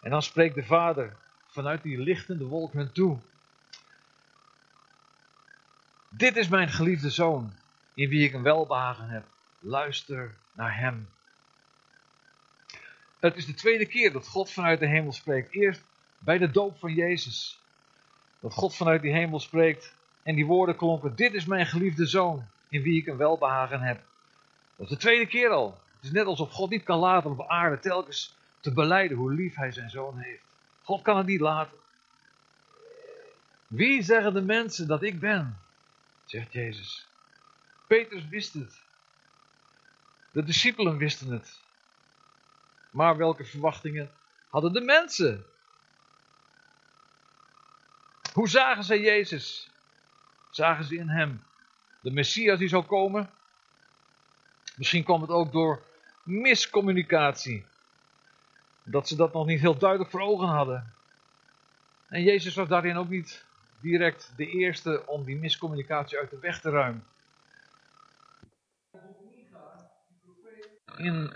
En 0.00 0.10
dan 0.10 0.22
spreekt 0.22 0.54
de 0.54 0.64
Vader 0.64 1.16
vanuit 1.46 1.82
die 1.82 1.98
lichtende 1.98 2.44
wolk 2.44 2.72
hen 2.72 2.92
toe. 2.92 3.18
Dit 6.08 6.36
is 6.36 6.48
mijn 6.48 6.68
geliefde 6.68 7.10
zoon, 7.10 7.52
in 7.94 8.08
wie 8.08 8.24
ik 8.24 8.32
een 8.32 8.42
welbehagen 8.42 9.08
heb. 9.08 9.24
Luister 9.58 10.34
naar 10.52 10.76
hem. 10.78 11.08
Het 13.22 13.36
is 13.36 13.46
de 13.46 13.54
tweede 13.54 13.86
keer 13.86 14.12
dat 14.12 14.28
God 14.28 14.50
vanuit 14.50 14.80
de 14.80 14.86
hemel 14.86 15.12
spreekt. 15.12 15.52
Eerst 15.52 15.82
bij 16.18 16.38
de 16.38 16.50
doop 16.50 16.78
van 16.78 16.94
Jezus. 16.94 17.60
Dat 18.40 18.52
God 18.52 18.76
vanuit 18.76 19.02
die 19.02 19.12
hemel 19.12 19.40
spreekt 19.40 19.94
en 20.22 20.34
die 20.34 20.46
woorden 20.46 20.76
klonken: 20.76 21.16
Dit 21.16 21.34
is 21.34 21.44
mijn 21.44 21.66
geliefde 21.66 22.06
zoon, 22.06 22.46
in 22.68 22.82
wie 22.82 23.00
ik 23.00 23.06
een 23.06 23.16
welbehagen 23.16 23.80
heb. 23.80 24.00
Dat 24.76 24.86
is 24.86 24.92
de 24.92 24.96
tweede 24.98 25.26
keer 25.26 25.50
al. 25.50 25.80
Het 25.96 26.04
is 26.04 26.10
net 26.10 26.26
alsof 26.26 26.50
God 26.50 26.70
niet 26.70 26.82
kan 26.82 26.98
laten 26.98 27.30
op 27.30 27.48
aarde 27.48 27.78
telkens 27.78 28.36
te 28.60 28.72
beleiden 28.72 29.16
hoe 29.16 29.34
lief 29.34 29.54
hij 29.54 29.72
zijn 29.72 29.90
zoon 29.90 30.18
heeft. 30.18 30.42
God 30.82 31.02
kan 31.02 31.16
het 31.16 31.26
niet 31.26 31.40
laten. 31.40 31.76
Wie 33.66 34.02
zeggen 34.02 34.34
de 34.34 34.42
mensen 34.42 34.86
dat 34.86 35.02
ik 35.02 35.20
ben? 35.20 35.58
Zegt 36.24 36.52
Jezus. 36.52 37.06
Petrus 37.86 38.28
wist 38.28 38.54
het. 38.54 38.80
De 40.30 40.42
discipelen 40.42 40.96
wisten 40.96 41.28
het. 41.28 41.60
Maar 42.92 43.16
welke 43.16 43.44
verwachtingen 43.44 44.10
hadden 44.48 44.72
de 44.72 44.80
mensen? 44.80 45.44
Hoe 48.32 48.48
zagen 48.48 48.84
ze 48.84 49.00
Jezus? 49.00 49.70
Zagen 50.50 50.84
ze 50.84 50.96
in 50.96 51.08
hem 51.08 51.42
de 52.00 52.10
Messias 52.10 52.58
die 52.58 52.68
zou 52.68 52.84
komen? 52.84 53.30
Misschien 54.76 55.04
kwam 55.04 55.20
het 55.20 55.30
ook 55.30 55.52
door 55.52 55.82
miscommunicatie. 56.22 57.64
Dat 58.82 59.08
ze 59.08 59.16
dat 59.16 59.32
nog 59.32 59.46
niet 59.46 59.60
heel 59.60 59.78
duidelijk 59.78 60.10
voor 60.10 60.20
ogen 60.20 60.48
hadden. 60.48 60.92
En 62.08 62.22
Jezus 62.22 62.54
was 62.54 62.68
daarin 62.68 62.96
ook 62.96 63.08
niet 63.08 63.44
direct 63.80 64.32
de 64.36 64.46
eerste 64.46 65.06
om 65.06 65.24
die 65.24 65.36
miscommunicatie 65.36 66.18
uit 66.18 66.30
de 66.30 66.38
weg 66.38 66.60
te 66.60 66.70
ruimen. 66.70 67.04
In 70.96 71.32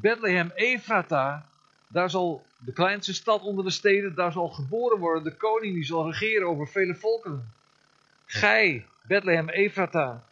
Bethlehem 0.00 0.50
Ephrata, 0.54 1.46
daar 1.88 2.10
zal 2.10 2.46
de 2.58 2.72
kleinste 2.72 3.14
stad 3.14 3.42
onder 3.42 3.64
de 3.64 3.70
steden, 3.70 4.14
daar 4.14 4.32
zal 4.32 4.48
geboren 4.48 4.98
worden 4.98 5.24
de 5.24 5.36
koning 5.36 5.74
die 5.74 5.84
zal 5.84 6.10
regeren 6.10 6.48
over 6.48 6.68
vele 6.68 6.94
volken. 6.94 7.52
Gij, 8.26 8.86
Bethlehem 9.02 9.48
Ephrata, 9.48 10.24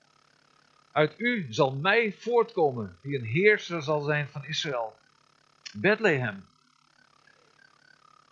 uit 0.92 1.14
u 1.18 1.46
zal 1.50 1.72
mij 1.74 2.14
voortkomen, 2.18 2.96
die 3.00 3.18
een 3.18 3.24
heerser 3.24 3.82
zal 3.82 4.00
zijn 4.00 4.28
van 4.28 4.44
Israël. 4.44 4.96
Bethlehem. 5.72 6.44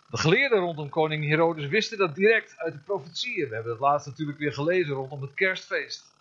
De 0.09 0.17
geleerden 0.17 0.59
rondom 0.59 0.89
koning 0.89 1.27
Herodes 1.27 1.67
wisten 1.67 1.97
dat 1.97 2.15
direct 2.15 2.57
uit 2.57 2.73
de 2.73 2.79
profetieën. 2.79 3.49
We 3.49 3.55
hebben 3.55 3.71
het 3.71 3.81
laatst 3.81 4.07
natuurlijk 4.07 4.37
weer 4.37 4.53
gelezen 4.53 4.93
rondom 4.93 5.21
het 5.21 5.33
kerstfeest. 5.33 6.13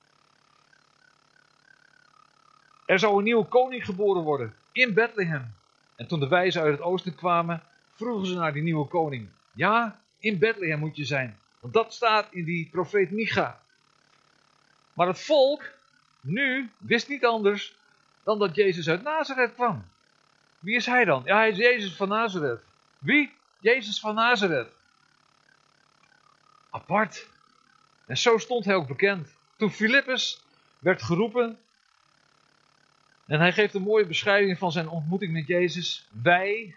Er 2.87 2.99
zou 2.99 3.19
een 3.19 3.25
nieuwe 3.25 3.45
koning 3.45 3.85
geboren 3.85 4.23
worden 4.23 4.55
in 4.75 4.95
Bethlehem. 4.95 5.55
En 5.97 6.07
toen 6.07 6.21
de 6.21 6.29
wijzen 6.29 6.63
uit 6.63 6.73
het 6.73 6.81
oosten 6.81 7.15
kwamen, 7.15 7.63
vroegen 7.95 8.27
ze 8.27 8.35
naar 8.35 8.53
die 8.53 8.63
nieuwe 8.63 8.89
koning. 8.89 9.29
Ja, 9.53 10.01
in 10.19 10.39
Bethlehem 10.39 10.79
moet 10.79 10.97
je 10.97 11.05
zijn. 11.05 11.39
Want 11.61 11.75
dat 11.75 11.95
staat 11.95 12.27
in 12.31 12.45
die 12.45 12.69
profeet 12.71 13.11
Micha. 13.11 13.61
Maar 14.93 15.07
het 15.07 15.21
volk 15.21 15.63
nu 16.21 16.71
wist 16.79 17.09
niet 17.09 17.25
anders 17.25 17.77
dan 18.23 18.39
dat 18.39 18.55
Jezus 18.55 18.89
uit 18.89 19.03
Nazareth 19.03 19.55
kwam. 19.55 19.85
Wie 20.59 20.77
is 20.77 20.87
hij 20.87 21.05
dan? 21.05 21.23
Ja, 21.25 21.37
hij 21.37 21.51
is 21.51 21.57
Jezus 21.57 21.97
van 21.97 22.09
Nazareth. 22.09 22.61
Wie? 22.99 23.33
Jezus 23.59 24.01
van 24.01 24.15
Nazareth. 24.15 24.73
Apart. 26.71 27.29
En 28.07 28.17
zo 28.17 28.39
stond 28.39 28.65
hij 28.65 28.75
ook 28.75 28.87
bekend. 28.87 29.37
Toen 29.57 29.71
Filippus 29.71 30.45
werd 30.79 31.03
geroepen. 31.03 31.59
En 33.27 33.41
hij 33.41 33.53
geeft 33.53 33.75
een 33.75 33.83
mooie 33.83 34.07
beschrijving 34.07 34.59
van 34.59 34.73
zijn 34.73 34.89
ontmoeting 34.89 35.33
met 35.33 35.47
Jezus. 35.47 36.09
Wij, 36.23 36.75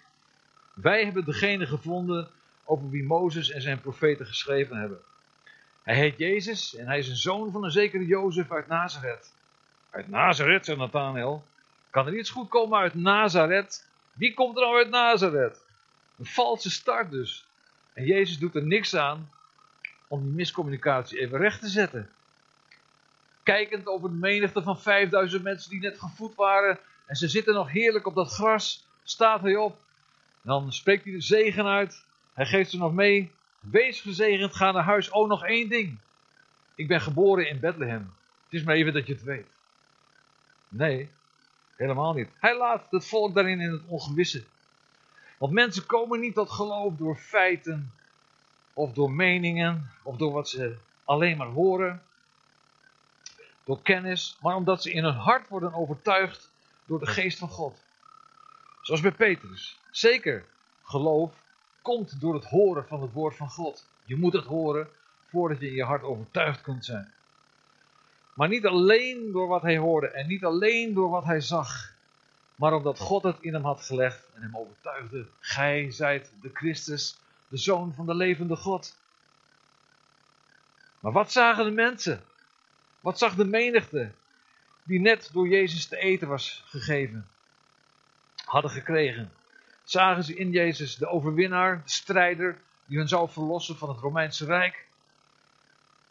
wij 0.73 1.03
hebben 1.03 1.25
degene 1.25 1.65
gevonden 1.65 2.29
over 2.63 2.89
wie 2.89 3.03
Mozes 3.03 3.51
en 3.51 3.61
zijn 3.61 3.81
profeten 3.81 4.25
geschreven 4.25 4.77
hebben. 4.77 4.99
Hij 5.83 5.95
heet 5.95 6.17
Jezus 6.17 6.75
en 6.75 6.85
hij 6.85 6.99
is 6.99 7.09
een 7.09 7.15
zoon 7.15 7.51
van 7.51 7.63
een 7.63 7.71
zekere 7.71 8.05
Jozef 8.05 8.51
uit 8.51 8.67
Nazareth. 8.67 9.33
Uit 9.89 10.07
Nazareth, 10.07 10.65
zegt 10.65 10.77
Nathanael. 10.77 11.45
Kan 11.89 12.07
er 12.07 12.17
iets 12.17 12.29
goed 12.29 12.49
komen 12.49 12.79
uit 12.79 12.93
Nazareth? 12.93 13.87
Wie 14.13 14.33
komt 14.33 14.55
er 14.55 14.61
nou 14.61 14.77
uit 14.77 14.89
Nazareth? 14.89 15.65
Een 16.17 16.25
valse 16.25 16.69
start 16.69 17.11
dus. 17.11 17.45
En 17.93 18.05
Jezus 18.05 18.39
doet 18.39 18.55
er 18.55 18.63
niks 18.63 18.95
aan 18.95 19.29
om 20.07 20.23
die 20.23 20.31
miscommunicatie 20.31 21.19
even 21.19 21.37
recht 21.37 21.61
te 21.61 21.67
zetten. 21.67 22.09
Kijkend 23.47 23.87
over 23.87 24.09
de 24.09 24.15
menigte 24.15 24.61
van 24.61 24.79
5000 24.79 25.43
mensen 25.43 25.69
die 25.69 25.79
net 25.79 25.99
gevoed 25.99 26.35
waren. 26.35 26.79
En 27.05 27.15
ze 27.15 27.27
zitten 27.27 27.53
nog 27.53 27.71
heerlijk 27.71 28.07
op 28.07 28.15
dat 28.15 28.31
gras. 28.31 28.87
Staat 29.03 29.41
hij 29.41 29.55
op. 29.55 29.79
En 30.41 30.49
dan 30.49 30.73
spreekt 30.73 31.03
hij 31.03 31.13
de 31.13 31.21
zegen 31.21 31.65
uit. 31.65 32.03
Hij 32.33 32.45
geeft 32.45 32.69
ze 32.69 32.77
nog 32.77 32.93
mee. 32.93 33.31
Wees 33.59 34.01
gezegend, 34.01 34.55
ga 34.55 34.71
naar 34.71 34.83
huis. 34.83 35.09
Oh, 35.09 35.27
nog 35.27 35.45
één 35.45 35.69
ding. 35.69 35.97
Ik 36.75 36.87
ben 36.87 37.01
geboren 37.01 37.49
in 37.49 37.59
Bethlehem. 37.59 38.13
Het 38.43 38.53
is 38.53 38.63
maar 38.63 38.75
even 38.75 38.93
dat 38.93 39.07
je 39.07 39.13
het 39.13 39.23
weet. 39.23 39.47
Nee, 40.69 41.09
Helemaal 41.77 42.13
niet. 42.13 42.29
Hij 42.39 42.57
laat 42.57 42.87
het 42.89 43.07
volk 43.07 43.33
daarin 43.33 43.61
in 43.61 43.71
het 43.71 43.81
ongewisse. 43.87 44.43
Want 45.37 45.53
mensen 45.53 45.85
komen 45.85 46.19
niet 46.19 46.33
tot 46.33 46.49
geloof 46.49 46.93
door 46.95 47.15
feiten 47.15 47.91
of 48.73 48.93
door 48.93 49.11
meningen 49.11 49.91
of 50.03 50.17
door 50.17 50.31
wat 50.31 50.49
ze 50.49 50.75
alleen 51.03 51.37
maar 51.37 51.47
horen, 51.47 52.01
door 53.67 53.81
kennis, 53.81 54.37
maar 54.41 54.55
omdat 54.55 54.81
ze 54.81 54.91
in 54.91 55.03
hun 55.03 55.13
hart 55.13 55.47
worden 55.47 55.73
overtuigd 55.73 56.51
door 56.85 56.99
de 56.99 57.05
geest 57.05 57.37
van 57.37 57.49
God. 57.49 57.77
Zoals 58.81 59.01
bij 59.01 59.11
Petrus. 59.11 59.79
Zeker, 59.91 60.45
geloof 60.83 61.33
komt 61.81 62.21
door 62.21 62.33
het 62.33 62.45
horen 62.45 62.87
van 62.87 63.01
het 63.01 63.11
woord 63.11 63.35
van 63.35 63.49
God. 63.49 63.87
Je 64.03 64.15
moet 64.15 64.33
het 64.33 64.45
horen 64.45 64.89
voordat 65.29 65.59
je 65.59 65.67
in 65.67 65.73
je 65.73 65.83
hart 65.83 66.03
overtuigd 66.03 66.61
kunt 66.61 66.85
zijn. 66.85 67.11
Maar 68.33 68.47
niet 68.47 68.65
alleen 68.65 69.31
door 69.31 69.47
wat 69.47 69.61
hij 69.61 69.77
hoorde 69.77 70.07
en 70.07 70.27
niet 70.27 70.45
alleen 70.45 70.93
door 70.93 71.09
wat 71.09 71.23
hij 71.23 71.41
zag, 71.41 71.93
maar 72.55 72.73
omdat 72.73 72.99
God 72.99 73.23
het 73.23 73.37
in 73.39 73.53
hem 73.53 73.63
had 73.63 73.81
gelegd 73.81 74.29
en 74.35 74.41
hem 74.41 74.57
overtuigde. 74.57 75.25
Gij 75.39 75.91
zijt 75.91 76.31
de 76.41 76.49
Christus, 76.53 77.17
de 77.47 77.57
Zoon 77.57 77.93
van 77.93 78.05
de 78.05 78.15
levende 78.15 78.55
God. 78.55 78.97
Maar 80.99 81.11
wat 81.11 81.31
zagen 81.31 81.65
de 81.65 81.71
mensen? 81.71 82.23
Wat 82.99 83.17
zag 83.17 83.35
de 83.35 83.45
menigte 83.45 84.11
die 84.83 84.99
net 84.99 85.29
door 85.33 85.47
Jezus 85.47 85.85
te 85.85 85.97
eten 85.97 86.27
was 86.27 86.63
gegeven, 86.65 87.27
hadden 88.45 88.71
gekregen? 88.71 89.31
Zagen 89.83 90.23
ze 90.23 90.35
in 90.35 90.51
Jezus 90.51 90.95
de 90.95 91.07
overwinnaar, 91.07 91.81
de 91.83 91.89
strijder 91.89 92.57
die 92.85 92.97
hen 92.97 93.07
zou 93.07 93.29
verlossen 93.29 93.77
van 93.77 93.89
het 93.89 93.99
Romeinse 93.99 94.45
Rijk? 94.45 94.85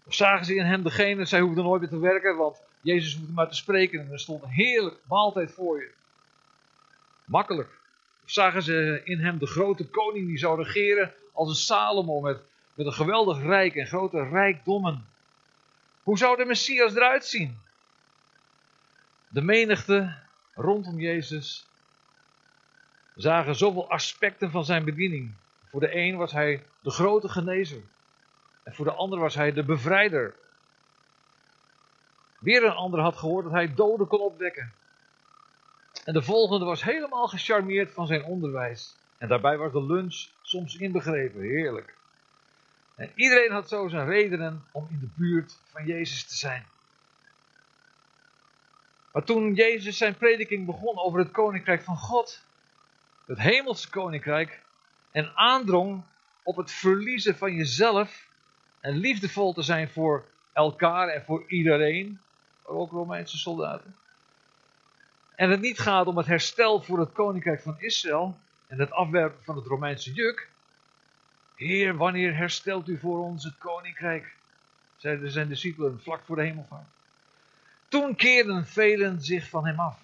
Of 0.04 0.14
zagen 0.14 0.44
ze 0.44 0.54
in 0.54 0.64
hem 0.64 0.82
degene, 0.82 1.24
zij 1.24 1.40
hoefden 1.40 1.64
nooit 1.64 1.80
meer 1.80 1.90
te 1.90 1.98
werken, 1.98 2.36
want 2.36 2.60
Jezus 2.80 3.14
hoefde 3.14 3.32
maar 3.32 3.48
te 3.48 3.54
spreken 3.54 4.00
en 4.00 4.12
er 4.12 4.20
stond 4.20 4.42
een 4.42 4.48
heerlijk 4.48 4.96
maaltijd 5.08 5.52
voor 5.52 5.80
je. 5.80 5.90
Makkelijk. 7.24 7.68
Of 8.24 8.30
zagen 8.30 8.62
ze 8.62 9.00
in 9.04 9.20
hem 9.20 9.38
de 9.38 9.46
grote 9.46 9.88
koning 9.88 10.26
die 10.26 10.38
zou 10.38 10.62
regeren 10.62 11.12
als 11.32 11.48
een 11.48 11.54
Salomo 11.54 12.20
met, 12.20 12.38
met 12.74 12.86
een 12.86 12.92
geweldig 12.92 13.42
rijk 13.42 13.74
en 13.74 13.86
grote 13.86 14.28
rijkdommen. 14.28 15.06
Hoe 16.06 16.18
zou 16.18 16.36
de 16.36 16.44
Messias 16.44 16.94
eruit 16.94 17.24
zien? 17.24 17.58
De 19.28 19.42
menigte 19.42 20.16
rondom 20.54 20.98
Jezus 21.00 21.66
zagen 23.14 23.54
zoveel 23.54 23.90
aspecten 23.90 24.50
van 24.50 24.64
zijn 24.64 24.84
bediening. 24.84 25.34
Voor 25.70 25.80
de 25.80 25.96
een 25.96 26.16
was 26.16 26.32
hij 26.32 26.64
de 26.80 26.90
grote 26.90 27.28
genezer. 27.28 27.82
En 28.62 28.74
voor 28.74 28.84
de 28.84 28.92
ander 28.92 29.18
was 29.18 29.34
hij 29.34 29.52
de 29.52 29.62
bevrijder. 29.64 30.34
Weer 32.38 32.64
een 32.64 32.72
ander 32.72 33.00
had 33.00 33.16
gehoord 33.16 33.44
dat 33.44 33.52
hij 33.52 33.74
doden 33.74 34.06
kon 34.06 34.20
opwekken. 34.20 34.72
En 36.04 36.12
de 36.12 36.22
volgende 36.22 36.64
was 36.64 36.82
helemaal 36.82 37.28
gecharmeerd 37.28 37.92
van 37.92 38.06
zijn 38.06 38.24
onderwijs. 38.24 38.96
En 39.18 39.28
daarbij 39.28 39.56
was 39.56 39.72
de 39.72 39.84
lunch 39.84 40.26
soms 40.42 40.76
inbegrepen. 40.76 41.40
Heerlijk. 41.40 41.94
En 42.96 43.12
iedereen 43.14 43.50
had 43.52 43.68
zo 43.68 43.88
zijn 43.88 44.06
redenen 44.06 44.64
om 44.72 44.88
in 44.90 44.98
de 44.98 45.08
buurt 45.14 45.58
van 45.70 45.86
Jezus 45.86 46.24
te 46.24 46.36
zijn. 46.36 46.66
Maar 49.12 49.24
toen 49.24 49.54
Jezus 49.54 49.96
zijn 49.96 50.16
prediking 50.16 50.66
begon 50.66 50.98
over 50.98 51.18
het 51.18 51.30
koninkrijk 51.30 51.82
van 51.82 51.96
God, 51.96 52.44
het 53.26 53.38
hemelse 53.38 53.90
koninkrijk, 53.90 54.62
en 55.10 55.32
aandrong 55.34 56.02
op 56.42 56.56
het 56.56 56.70
verliezen 56.70 57.36
van 57.36 57.52
jezelf 57.52 58.28
en 58.80 58.96
liefdevol 58.96 59.52
te 59.52 59.62
zijn 59.62 59.88
voor 59.88 60.24
elkaar 60.52 61.08
en 61.08 61.24
voor 61.24 61.44
iedereen, 61.48 62.20
ook 62.62 62.90
Romeinse 62.90 63.38
soldaten. 63.38 63.94
En 65.34 65.50
het 65.50 65.60
niet 65.60 65.78
gaat 65.78 66.06
om 66.06 66.16
het 66.16 66.26
herstel 66.26 66.82
voor 66.82 66.98
het 66.98 67.12
koninkrijk 67.12 67.60
van 67.60 67.76
Israël 67.78 68.38
en 68.66 68.78
het 68.78 68.90
afwerpen 68.90 69.44
van 69.44 69.56
het 69.56 69.66
Romeinse 69.66 70.12
juk. 70.12 70.48
Heer, 71.56 71.96
wanneer 71.96 72.36
herstelt 72.36 72.88
u 72.88 72.98
voor 72.98 73.18
ons 73.18 73.44
het 73.44 73.58
koninkrijk? 73.58 74.34
Zeiden 74.96 75.30
zijn 75.30 75.48
discipelen 75.48 76.00
vlak 76.02 76.24
voor 76.24 76.36
de 76.36 76.42
hemelvaart. 76.42 76.86
Toen 77.88 78.16
keerden 78.16 78.66
velen 78.66 79.22
zich 79.22 79.48
van 79.48 79.66
hem 79.66 79.80
af 79.80 79.98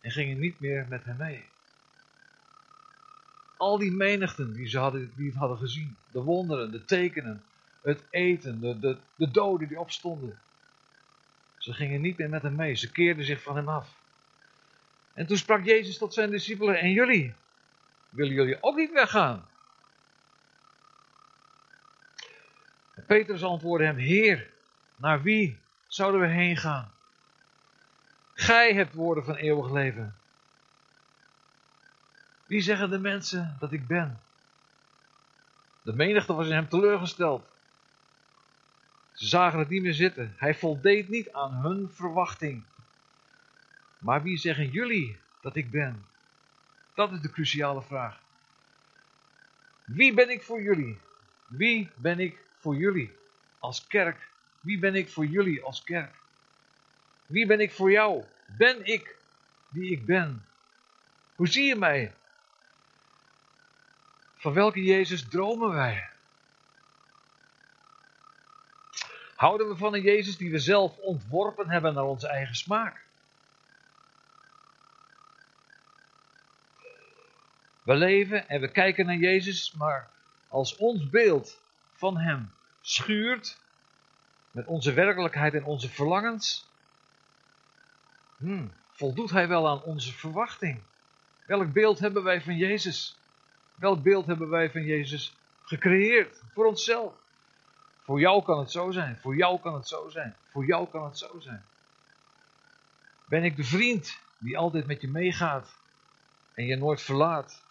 en 0.00 0.10
gingen 0.10 0.38
niet 0.38 0.60
meer 0.60 0.86
met 0.88 1.04
hem 1.04 1.16
mee. 1.16 1.44
Al 3.56 3.78
die 3.78 3.92
menigten 3.92 4.52
die, 4.52 4.68
ze 4.68 4.78
hadden, 4.78 5.12
die 5.16 5.32
hadden 5.36 5.58
gezien, 5.58 5.96
de 6.10 6.20
wonderen, 6.20 6.70
de 6.70 6.84
tekenen, 6.84 7.42
het 7.82 8.02
eten, 8.10 8.60
de, 8.60 8.78
de, 8.78 8.96
de 9.14 9.30
doden 9.30 9.68
die 9.68 9.80
opstonden. 9.80 10.38
Ze 11.58 11.72
gingen 11.72 12.00
niet 12.00 12.18
meer 12.18 12.28
met 12.28 12.42
hem 12.42 12.54
mee, 12.54 12.74
ze 12.74 12.92
keerden 12.92 13.24
zich 13.24 13.42
van 13.42 13.56
hem 13.56 13.68
af. 13.68 13.88
En 15.14 15.26
toen 15.26 15.36
sprak 15.36 15.64
Jezus 15.64 15.98
tot 15.98 16.14
zijn 16.14 16.30
discipelen: 16.30 16.80
En 16.80 16.92
jullie, 16.92 17.34
willen 18.08 18.34
jullie 18.34 18.62
ook 18.62 18.76
niet 18.76 18.92
weggaan? 18.92 19.46
Petrus 23.08 23.42
antwoordde 23.42 23.86
hem: 23.86 23.96
Heer, 23.96 24.50
naar 24.96 25.22
wie 25.22 25.58
zouden 25.86 26.20
we 26.20 26.26
heen 26.26 26.56
gaan? 26.56 26.92
Gij 28.34 28.74
hebt 28.74 28.94
woorden 28.94 29.24
van 29.24 29.34
eeuwig 29.34 29.72
leven. 29.72 30.16
Wie 32.46 32.60
zeggen 32.60 32.90
de 32.90 32.98
mensen 32.98 33.56
dat 33.58 33.72
ik 33.72 33.86
ben? 33.86 34.20
De 35.82 35.92
menigte 35.92 36.34
was 36.34 36.46
in 36.46 36.52
hem 36.52 36.68
teleurgesteld. 36.68 37.46
Ze 39.12 39.26
zagen 39.26 39.58
het 39.58 39.68
niet 39.68 39.82
meer 39.82 39.94
zitten. 39.94 40.34
Hij 40.36 40.54
voldeed 40.54 41.08
niet 41.08 41.32
aan 41.32 41.52
hun 41.52 41.90
verwachting. 41.92 42.62
Maar 43.98 44.22
wie 44.22 44.36
zeggen 44.36 44.70
jullie 44.70 45.18
dat 45.40 45.56
ik 45.56 45.70
ben? 45.70 46.06
Dat 46.94 47.12
is 47.12 47.20
de 47.20 47.30
cruciale 47.30 47.82
vraag. 47.82 48.20
Wie 49.84 50.14
ben 50.14 50.30
ik 50.30 50.42
voor 50.42 50.62
jullie? 50.62 50.98
Wie 51.46 51.90
ben 51.96 52.20
ik 52.20 52.46
voor 52.60 52.76
jullie 52.76 53.16
als 53.58 53.86
kerk? 53.86 54.28
Wie 54.60 54.78
ben 54.78 54.94
ik 54.94 55.08
voor 55.08 55.26
jullie 55.26 55.62
als 55.62 55.84
kerk? 55.84 56.14
Wie 57.26 57.46
ben 57.46 57.60
ik 57.60 57.72
voor 57.72 57.90
jou? 57.90 58.24
Ben 58.46 58.84
ik 58.86 59.16
wie 59.68 59.90
ik 59.90 60.06
ben? 60.06 60.44
Hoe 61.34 61.48
zie 61.48 61.64
je 61.64 61.76
mij? 61.76 62.12
Van 64.36 64.52
welke 64.52 64.82
Jezus 64.82 65.28
dromen 65.28 65.74
wij? 65.74 66.08
Houden 69.34 69.68
we 69.68 69.76
van 69.76 69.94
een 69.94 70.02
Jezus 70.02 70.36
die 70.36 70.50
we 70.50 70.58
zelf 70.58 70.96
ontworpen 70.96 71.68
hebben 71.68 71.94
naar 71.94 72.04
onze 72.04 72.28
eigen 72.28 72.54
smaak? 72.54 73.06
We 77.82 77.94
leven 77.94 78.48
en 78.48 78.60
we 78.60 78.68
kijken 78.68 79.06
naar 79.06 79.16
Jezus, 79.16 79.72
maar 79.72 80.10
als 80.48 80.76
ons 80.76 81.10
beeld 81.10 81.58
van 81.98 82.16
Hem 82.16 82.50
schuurt 82.80 83.58
met 84.50 84.66
onze 84.66 84.92
werkelijkheid 84.92 85.54
en 85.54 85.64
onze 85.64 85.88
verlangens, 85.88 86.68
hmm, 88.36 88.72
voldoet 88.92 89.30
Hij 89.30 89.48
wel 89.48 89.68
aan 89.68 89.82
onze 89.82 90.12
verwachting? 90.12 90.80
Welk 91.46 91.72
beeld 91.72 91.98
hebben 91.98 92.22
wij 92.22 92.42
van 92.42 92.56
Jezus? 92.56 93.16
Welk 93.74 94.02
beeld 94.02 94.26
hebben 94.26 94.48
wij 94.48 94.70
van 94.70 94.82
Jezus 94.82 95.36
gecreëerd 95.62 96.42
voor 96.52 96.66
onszelf? 96.66 97.14
Voor 98.02 98.20
jou 98.20 98.42
kan 98.42 98.58
het 98.58 98.70
zo 98.70 98.90
zijn, 98.90 99.18
voor 99.20 99.36
jou 99.36 99.60
kan 99.60 99.74
het 99.74 99.88
zo 99.88 100.08
zijn, 100.08 100.36
voor 100.50 100.64
jou 100.64 100.88
kan 100.88 101.04
het 101.04 101.18
zo 101.18 101.40
zijn. 101.40 101.64
Ben 103.24 103.44
ik 103.44 103.56
de 103.56 103.64
vriend 103.64 104.18
die 104.38 104.58
altijd 104.58 104.86
met 104.86 105.00
je 105.00 105.08
meegaat 105.08 105.76
en 106.54 106.64
je 106.64 106.76
nooit 106.76 107.02
verlaat? 107.02 107.62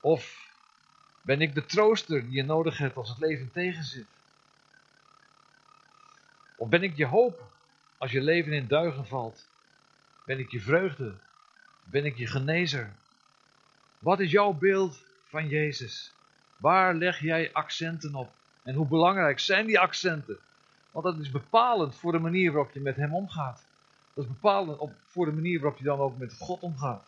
Of 0.00 0.47
ben 1.22 1.40
ik 1.40 1.54
de 1.54 1.66
trooster 1.66 2.22
die 2.22 2.36
je 2.36 2.44
nodig 2.44 2.78
hebt 2.78 2.96
als 2.96 3.08
het 3.08 3.18
leven 3.18 3.50
tegenzit? 3.52 4.06
Of 6.56 6.68
ben 6.68 6.82
ik 6.82 6.96
je 6.96 7.06
hoop 7.06 7.42
als 7.98 8.10
je 8.10 8.20
leven 8.20 8.52
in 8.52 8.66
duigen 8.66 9.06
valt? 9.06 9.48
Ben 10.24 10.38
ik 10.38 10.50
je 10.50 10.60
vreugde? 10.60 11.14
Ben 11.84 12.04
ik 12.04 12.16
je 12.16 12.26
genezer? 12.26 12.92
Wat 13.98 14.20
is 14.20 14.30
jouw 14.30 14.52
beeld 14.52 15.04
van 15.28 15.48
Jezus? 15.48 16.12
Waar 16.56 16.94
leg 16.94 17.20
jij 17.20 17.52
accenten 17.52 18.14
op? 18.14 18.32
En 18.62 18.74
hoe 18.74 18.86
belangrijk 18.86 19.38
zijn 19.38 19.66
die 19.66 19.78
accenten? 19.78 20.38
Want 20.90 21.04
dat 21.04 21.18
is 21.18 21.30
bepalend 21.30 21.96
voor 21.96 22.12
de 22.12 22.18
manier 22.18 22.52
waarop 22.52 22.72
je 22.72 22.80
met 22.80 22.96
Hem 22.96 23.14
omgaat. 23.14 23.64
Dat 24.14 24.24
is 24.24 24.30
bepalend 24.30 24.94
voor 25.06 25.24
de 25.24 25.32
manier 25.32 25.60
waarop 25.60 25.78
je 25.78 25.84
dan 25.84 25.98
ook 25.98 26.18
met 26.18 26.36
God 26.38 26.60
omgaat. 26.60 27.04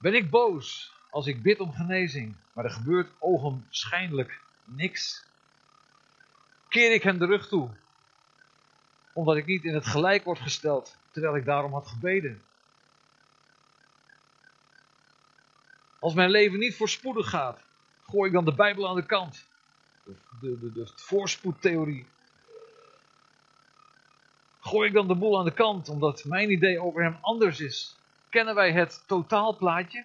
Ben 0.00 0.14
ik 0.14 0.30
boos 0.30 0.92
als 1.10 1.26
ik 1.26 1.42
bid 1.42 1.60
om 1.60 1.72
genezing, 1.72 2.34
maar 2.52 2.64
er 2.64 2.70
gebeurt 2.70 3.10
ogenschijnlijk 3.18 4.40
niks? 4.64 5.24
Keer 6.68 6.94
ik 6.94 7.02
hem 7.02 7.18
de 7.18 7.26
rug 7.26 7.48
toe, 7.48 7.70
omdat 9.12 9.36
ik 9.36 9.46
niet 9.46 9.64
in 9.64 9.74
het 9.74 9.86
gelijk 9.86 10.24
word 10.24 10.38
gesteld, 10.38 10.96
terwijl 11.10 11.36
ik 11.36 11.44
daarom 11.44 11.72
had 11.72 11.86
gebeden? 11.86 12.42
Als 15.98 16.14
mijn 16.14 16.30
leven 16.30 16.58
niet 16.58 16.76
voorspoedig 16.76 17.28
gaat, 17.28 17.62
gooi 18.08 18.26
ik 18.26 18.34
dan 18.34 18.44
de 18.44 18.54
Bijbel 18.54 18.88
aan 18.88 18.96
de 18.96 19.06
kant. 19.06 19.46
De, 20.04 20.14
de, 20.40 20.58
de, 20.60 20.72
de 20.72 20.90
voorspoedtheorie. 20.94 22.06
Gooi 24.60 24.88
ik 24.88 24.94
dan 24.94 25.08
de 25.08 25.14
boel 25.14 25.38
aan 25.38 25.44
de 25.44 25.52
kant 25.52 25.88
omdat 25.88 26.24
mijn 26.24 26.50
idee 26.50 26.80
over 26.80 27.02
hem 27.02 27.18
anders 27.20 27.60
is? 27.60 27.99
Kennen 28.30 28.54
wij 28.54 28.72
het 28.72 29.02
totaalplaatje? 29.06 30.04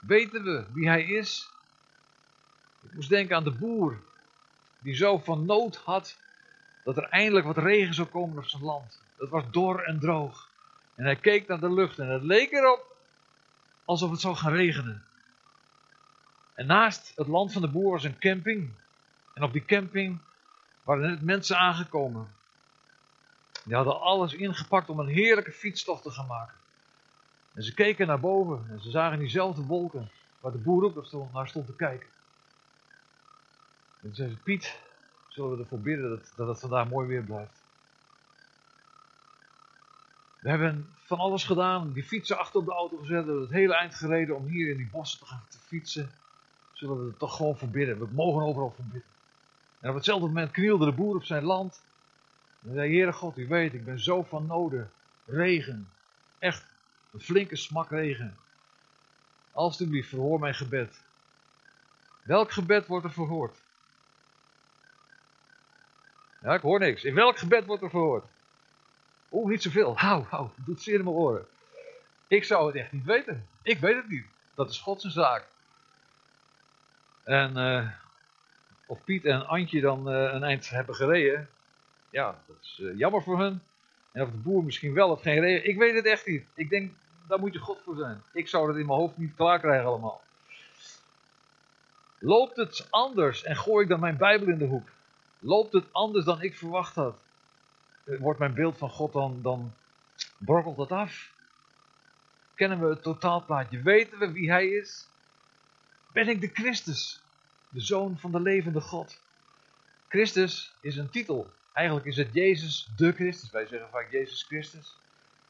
Weten 0.00 0.42
we 0.42 0.64
wie 0.72 0.88
hij 0.88 1.02
is? 1.02 1.50
Ik 2.82 2.92
moest 2.92 3.08
denken 3.08 3.36
aan 3.36 3.44
de 3.44 3.50
boer 3.50 4.00
die 4.78 4.94
zo 4.94 5.18
van 5.18 5.44
nood 5.44 5.76
had 5.76 6.16
dat 6.84 6.96
er 6.96 7.08
eindelijk 7.08 7.46
wat 7.46 7.56
regen 7.58 7.94
zou 7.94 8.08
komen 8.08 8.38
op 8.38 8.46
zijn 8.46 8.62
land. 8.62 9.00
Het 9.16 9.28
was 9.28 9.44
dor 9.50 9.82
en 9.82 9.98
droog. 9.98 10.48
En 10.94 11.04
hij 11.04 11.16
keek 11.16 11.48
naar 11.48 11.60
de 11.60 11.72
lucht 11.72 11.98
en 11.98 12.08
het 12.08 12.22
leek 12.22 12.52
erop 12.52 12.96
alsof 13.84 14.10
het 14.10 14.20
zou 14.20 14.36
gaan 14.36 14.52
regenen. 14.52 15.04
En 16.54 16.66
naast 16.66 17.12
het 17.16 17.26
land 17.26 17.52
van 17.52 17.62
de 17.62 17.68
boer 17.68 17.90
was 17.90 18.04
een 18.04 18.18
camping. 18.18 18.70
En 19.34 19.42
op 19.42 19.52
die 19.52 19.64
camping 19.64 20.18
waren 20.82 21.10
net 21.10 21.22
mensen 21.22 21.58
aangekomen. 21.58 22.32
Die 23.64 23.74
hadden 23.74 24.00
alles 24.00 24.34
ingepakt 24.34 24.88
om 24.88 24.98
een 24.98 25.06
heerlijke 25.06 25.52
fietstocht 25.52 26.02
te 26.02 26.10
gaan 26.10 26.26
maken. 26.26 26.60
En 27.54 27.62
ze 27.62 27.74
keken 27.74 28.06
naar 28.06 28.20
boven 28.20 28.66
en 28.68 28.80
ze 28.80 28.90
zagen 28.90 29.18
diezelfde 29.18 29.62
wolken 29.62 30.10
waar 30.40 30.52
de 30.52 30.58
boer 30.58 30.84
ook 30.84 31.32
naar 31.32 31.48
stond 31.48 31.66
te 31.66 31.76
kijken. 31.76 32.08
En 33.94 34.08
toen 34.08 34.14
zei 34.14 34.30
ze, 34.30 34.36
Piet, 34.36 34.78
zullen 35.28 35.50
we 35.50 35.62
ervoor 35.62 35.80
bidden 35.80 36.10
dat, 36.10 36.32
dat 36.36 36.48
het 36.48 36.60
vandaag 36.60 36.88
mooi 36.88 37.08
weer 37.08 37.22
blijft. 37.22 37.60
We 40.38 40.48
hebben 40.48 40.88
van 41.04 41.18
alles 41.18 41.44
gedaan, 41.44 41.92
die 41.92 42.04
fietsen 42.04 42.38
achter 42.38 42.60
op 42.60 42.66
de 42.66 42.72
auto 42.72 42.96
gezet, 42.96 43.24
we 43.24 43.32
het 43.32 43.50
hele 43.50 43.74
eind 43.74 43.94
gereden 43.94 44.36
om 44.36 44.46
hier 44.46 44.70
in 44.70 44.76
die 44.76 44.88
bossen 44.92 45.18
te 45.18 45.26
gaan 45.26 45.42
fietsen. 45.48 46.10
Zullen 46.72 47.04
we 47.04 47.10
er 47.10 47.16
toch 47.16 47.36
gewoon 47.36 47.56
voor 47.56 47.68
bidden, 47.68 47.98
we 47.98 48.06
mogen 48.10 48.42
overal 48.42 48.72
voor 48.76 48.84
bidden. 48.84 49.10
En 49.80 49.88
op 49.88 49.94
hetzelfde 49.94 50.26
moment 50.26 50.50
knielde 50.50 50.84
de 50.84 50.92
boer 50.92 51.16
op 51.16 51.24
zijn 51.24 51.44
land. 51.44 51.82
En 52.64 52.74
zei, 52.74 52.92
Heere 52.92 53.12
God, 53.12 53.38
u 53.38 53.48
weet, 53.48 53.74
ik 53.74 53.84
ben 53.84 54.00
zo 54.00 54.22
van 54.22 54.46
noden. 54.46 54.90
Regen, 55.26 55.88
echt 56.38 56.71
een 57.12 57.20
flinke 57.20 57.56
smak 57.56 57.90
regen. 57.90 58.36
Alsjeblieft, 59.52 60.08
verhoor 60.08 60.40
mijn 60.40 60.54
gebed. 60.54 61.00
Welk 62.22 62.50
gebed 62.50 62.86
wordt 62.86 63.04
er 63.04 63.12
verhoord? 63.12 63.56
Ja, 66.42 66.54
ik 66.54 66.60
hoor 66.60 66.78
niks. 66.78 67.04
In 67.04 67.14
welk 67.14 67.38
gebed 67.38 67.66
wordt 67.66 67.82
er 67.82 67.90
verhoord? 67.90 68.24
Oeh, 69.30 69.50
niet 69.50 69.62
zoveel. 69.62 69.98
Hou, 69.98 70.24
hou, 70.28 70.48
doet 70.56 70.82
zeer 70.82 70.98
in 70.98 71.04
mijn 71.04 71.16
oren. 71.16 71.46
Ik 72.26 72.44
zou 72.44 72.66
het 72.66 72.76
echt 72.76 72.92
niet 72.92 73.04
weten. 73.04 73.46
Ik 73.62 73.78
weet 73.78 73.96
het 73.96 74.08
niet. 74.08 74.26
Dat 74.54 74.70
is 74.70 74.78
Gods 74.78 75.04
zaak. 75.04 75.46
En 77.22 77.56
uh, 77.58 77.88
of 78.86 79.04
Piet 79.04 79.24
en 79.24 79.46
Antje 79.46 79.80
dan 79.80 80.08
uh, 80.08 80.32
een 80.32 80.42
eind 80.42 80.68
hebben 80.68 80.94
gereden, 80.94 81.48
ja, 82.10 82.38
dat 82.46 82.56
is 82.62 82.78
uh, 82.82 82.98
jammer 82.98 83.22
voor 83.22 83.38
hun. 83.38 83.62
En 84.12 84.22
of 84.22 84.30
de 84.30 84.36
boer 84.36 84.64
misschien 84.64 84.94
wel 84.94 85.10
of 85.10 85.22
geen 85.22 85.40
reden, 85.40 85.68
ik 85.68 85.78
weet 85.78 85.94
het 85.94 86.06
echt 86.06 86.26
niet. 86.26 86.44
Ik 86.54 86.70
denk, 86.70 86.92
daar 87.28 87.38
moet 87.38 87.52
je 87.52 87.58
God 87.58 87.80
voor 87.84 87.96
zijn. 87.96 88.22
Ik 88.32 88.48
zou 88.48 88.66
dat 88.66 88.76
in 88.76 88.86
mijn 88.86 88.98
hoofd 88.98 89.16
niet 89.16 89.34
klaar 89.34 89.60
krijgen 89.60 89.86
allemaal. 89.86 90.22
Loopt 92.18 92.56
het 92.56 92.86
anders 92.90 93.42
en 93.42 93.56
gooi 93.56 93.82
ik 93.82 93.88
dan 93.88 94.00
mijn 94.00 94.16
Bijbel 94.16 94.48
in 94.48 94.58
de 94.58 94.64
hoek? 94.64 94.88
Loopt 95.38 95.72
het 95.72 95.92
anders 95.92 96.24
dan 96.24 96.42
ik 96.42 96.56
verwacht 96.56 96.94
had? 96.94 97.16
Wordt 98.04 98.38
mijn 98.38 98.54
beeld 98.54 98.78
van 98.78 98.90
God 98.90 99.12
dan, 99.12 99.42
dan 99.42 99.72
brokkelt 100.38 100.76
dat 100.76 100.92
af? 100.92 101.32
Kennen 102.54 102.80
we 102.80 102.88
het 102.88 103.02
totaalplaatje? 103.02 103.82
Weten 103.82 104.18
we 104.18 104.32
wie 104.32 104.50
Hij 104.50 104.66
is? 104.66 105.06
Ben 106.12 106.28
ik 106.28 106.40
de 106.40 106.50
Christus, 106.52 107.20
de 107.68 107.80
Zoon 107.80 108.18
van 108.18 108.32
de 108.32 108.40
levende 108.40 108.80
God? 108.80 109.20
Christus 110.08 110.72
is 110.80 110.96
een 110.96 111.10
titel. 111.10 111.50
Eigenlijk 111.72 112.06
is 112.06 112.16
het 112.16 112.28
Jezus 112.32 112.88
de 112.96 113.12
Christus. 113.12 113.50
Wij 113.50 113.66
zeggen 113.66 113.88
vaak 113.90 114.10
Jezus 114.10 114.42
Christus. 114.42 114.96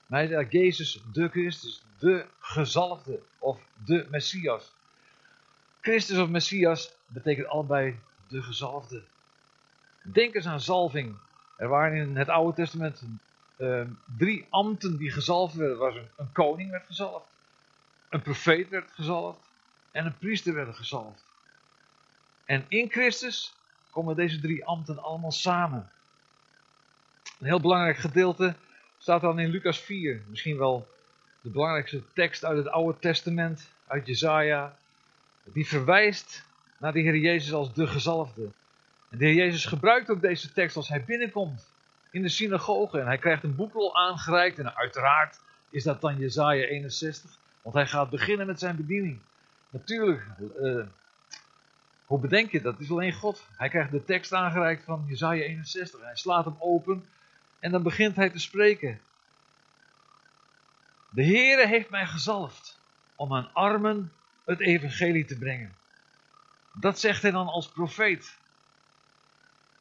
Maar 0.07 0.19
hij 0.21 0.29
zegt 0.29 0.53
Jezus 0.53 1.03
de 1.13 1.29
Christus, 1.29 1.83
de 1.99 2.27
gezalfde 2.39 3.21
of 3.39 3.61
de 3.85 4.07
Messias. 4.11 4.73
Christus 5.81 6.19
of 6.19 6.29
Messias 6.29 6.93
betekent 7.07 7.47
allebei 7.47 7.99
de 8.29 8.43
gezalfde. 8.43 9.03
Denk 10.03 10.35
eens 10.35 10.47
aan 10.47 10.61
zalving. 10.61 11.17
Er 11.57 11.69
waren 11.69 11.97
in 11.97 12.17
het 12.17 12.29
Oude 12.29 12.55
Testament 12.55 13.03
uh, 13.57 13.83
drie 14.19 14.47
ambten 14.51 14.97
die 14.97 15.11
gezalfd 15.11 15.55
werden. 15.55 15.77
Er 15.77 15.83
was 15.83 15.95
een, 15.95 16.09
een, 16.17 16.33
koning 16.33 16.71
werd 16.71 16.87
gezalfd, 16.87 17.27
een 18.09 18.23
profeet 18.23 18.69
werd 18.69 18.91
gezalfd 18.91 19.41
en 19.91 20.07
een 20.07 20.19
priester 20.19 20.55
werd 20.55 20.77
gezalfd. 20.77 21.25
En 22.45 22.65
in 22.69 22.91
Christus 22.91 23.55
komen 23.91 24.17
deze 24.17 24.41
drie 24.41 24.65
ambten 24.65 25.03
allemaal 25.03 25.33
samen. 25.33 25.91
Een 27.43 27.49
heel 27.49 27.61
belangrijk 27.61 27.97
gedeelte 27.97 28.55
staat 28.99 29.21
dan 29.21 29.39
in 29.39 29.51
Lucas 29.51 29.81
4. 29.81 30.23
Misschien 30.29 30.59
wel 30.59 30.89
de 31.41 31.51
belangrijkste 31.51 32.03
tekst 32.13 32.45
uit 32.45 32.57
het 32.57 32.69
Oude 32.69 32.99
Testament, 32.99 33.71
uit 33.87 34.07
Jezaja. 34.07 34.77
Die 35.45 35.67
verwijst 35.67 36.45
naar 36.79 36.93
de 36.93 37.01
Heer 37.01 37.17
Jezus 37.17 37.53
als 37.53 37.75
de 37.75 37.87
gezalfde. 37.87 38.51
En 39.11 39.19
de 39.19 39.25
Heer 39.25 39.35
Jezus 39.35 39.65
gebruikt 39.65 40.11
ook 40.11 40.21
deze 40.21 40.53
tekst 40.53 40.77
als 40.77 40.89
hij 40.89 41.05
binnenkomt 41.05 41.71
in 42.11 42.23
de 42.23 42.29
synagoge. 42.29 42.99
En 42.99 43.07
hij 43.07 43.19
krijgt 43.19 43.43
een 43.43 43.57
boekrol 43.57 43.97
aangereikt. 43.97 44.59
En 44.59 44.77
uiteraard 44.77 45.41
is 45.71 45.83
dat 45.83 46.01
dan 46.01 46.19
Jezaja 46.19 46.65
61. 46.65 47.31
Want 47.63 47.75
hij 47.75 47.87
gaat 47.87 48.11
beginnen 48.11 48.47
met 48.47 48.59
zijn 48.59 48.77
bediening. 48.77 49.19
Natuurlijk, 49.71 50.23
uh, 50.61 50.85
hoe 52.05 52.21
bedenk 52.21 52.51
je 52.51 52.61
dat? 52.61 52.73
Het 52.73 52.83
is 52.83 52.91
alleen 52.91 53.13
God. 53.13 53.47
Hij 53.57 53.69
krijgt 53.69 53.91
de 53.91 54.05
tekst 54.05 54.33
aangereikt 54.33 54.85
van 54.85 55.05
Jezaja 55.09 55.43
61. 55.43 56.01
Hij 56.01 56.17
slaat 56.17 56.45
hem 56.45 56.57
open. 56.59 57.05
En 57.63 57.71
dan 57.71 57.83
begint 57.83 58.17
hij 58.17 58.31
te 58.31 58.39
spreken. 58.39 59.01
De 61.11 61.25
Heere 61.25 61.67
heeft 61.67 61.91
mij 61.91 62.07
gezalfd 62.07 62.79
om 63.17 63.35
aan 63.35 63.51
armen 63.53 64.13
het 64.45 64.61
evangelie 64.61 65.25
te 65.25 65.39
brengen. 65.39 65.75
Dat 66.73 67.01
zegt 67.01 67.23
hij 67.23 67.31
dan 67.31 67.47
als 67.47 67.69
profeet. 67.69 68.37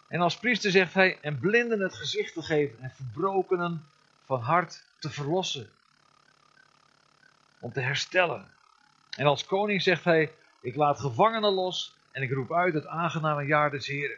En 0.07 0.21
als 0.21 0.37
priester 0.37 0.71
zegt 0.71 0.93
hij, 0.93 1.17
en 1.21 1.39
blinden 1.39 1.79
het 1.79 1.95
gezicht 1.95 2.33
te 2.33 2.41
geven 2.41 2.79
en 2.79 2.91
verbrokenen 2.91 3.85
van 4.25 4.41
hart 4.41 4.83
te 4.99 5.09
verlossen. 5.09 5.69
Om 7.59 7.71
te 7.71 7.81
herstellen. 7.81 8.47
En 9.17 9.25
als 9.25 9.45
koning 9.45 9.81
zegt 9.81 10.03
hij, 10.03 10.33
ik 10.59 10.75
laat 10.75 10.99
gevangenen 10.99 11.53
los 11.53 11.95
en 12.11 12.21
ik 12.21 12.31
roep 12.31 12.53
uit 12.53 12.73
het 12.73 12.85
aangename 12.85 13.45
jaar 13.45 13.71
des 13.71 13.87
Heren. 13.87 14.17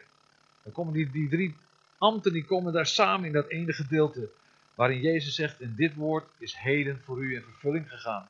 Dan 0.62 0.72
komen 0.72 0.92
die, 0.92 1.10
die 1.10 1.28
drie 1.28 1.56
ambten, 2.04 2.32
die 2.32 2.44
komen 2.44 2.72
daar 2.72 2.86
samen 2.86 3.26
in 3.26 3.32
dat 3.32 3.48
ene 3.48 3.72
gedeelte. 3.72 4.28
Waarin 4.74 5.00
Jezus 5.00 5.34
zegt, 5.34 5.60
en 5.60 5.74
dit 5.76 5.94
woord 5.94 6.24
is 6.38 6.56
heden 6.56 7.00
voor 7.04 7.24
u 7.24 7.34
in 7.34 7.42
vervulling 7.42 7.90
gegaan. 7.90 8.28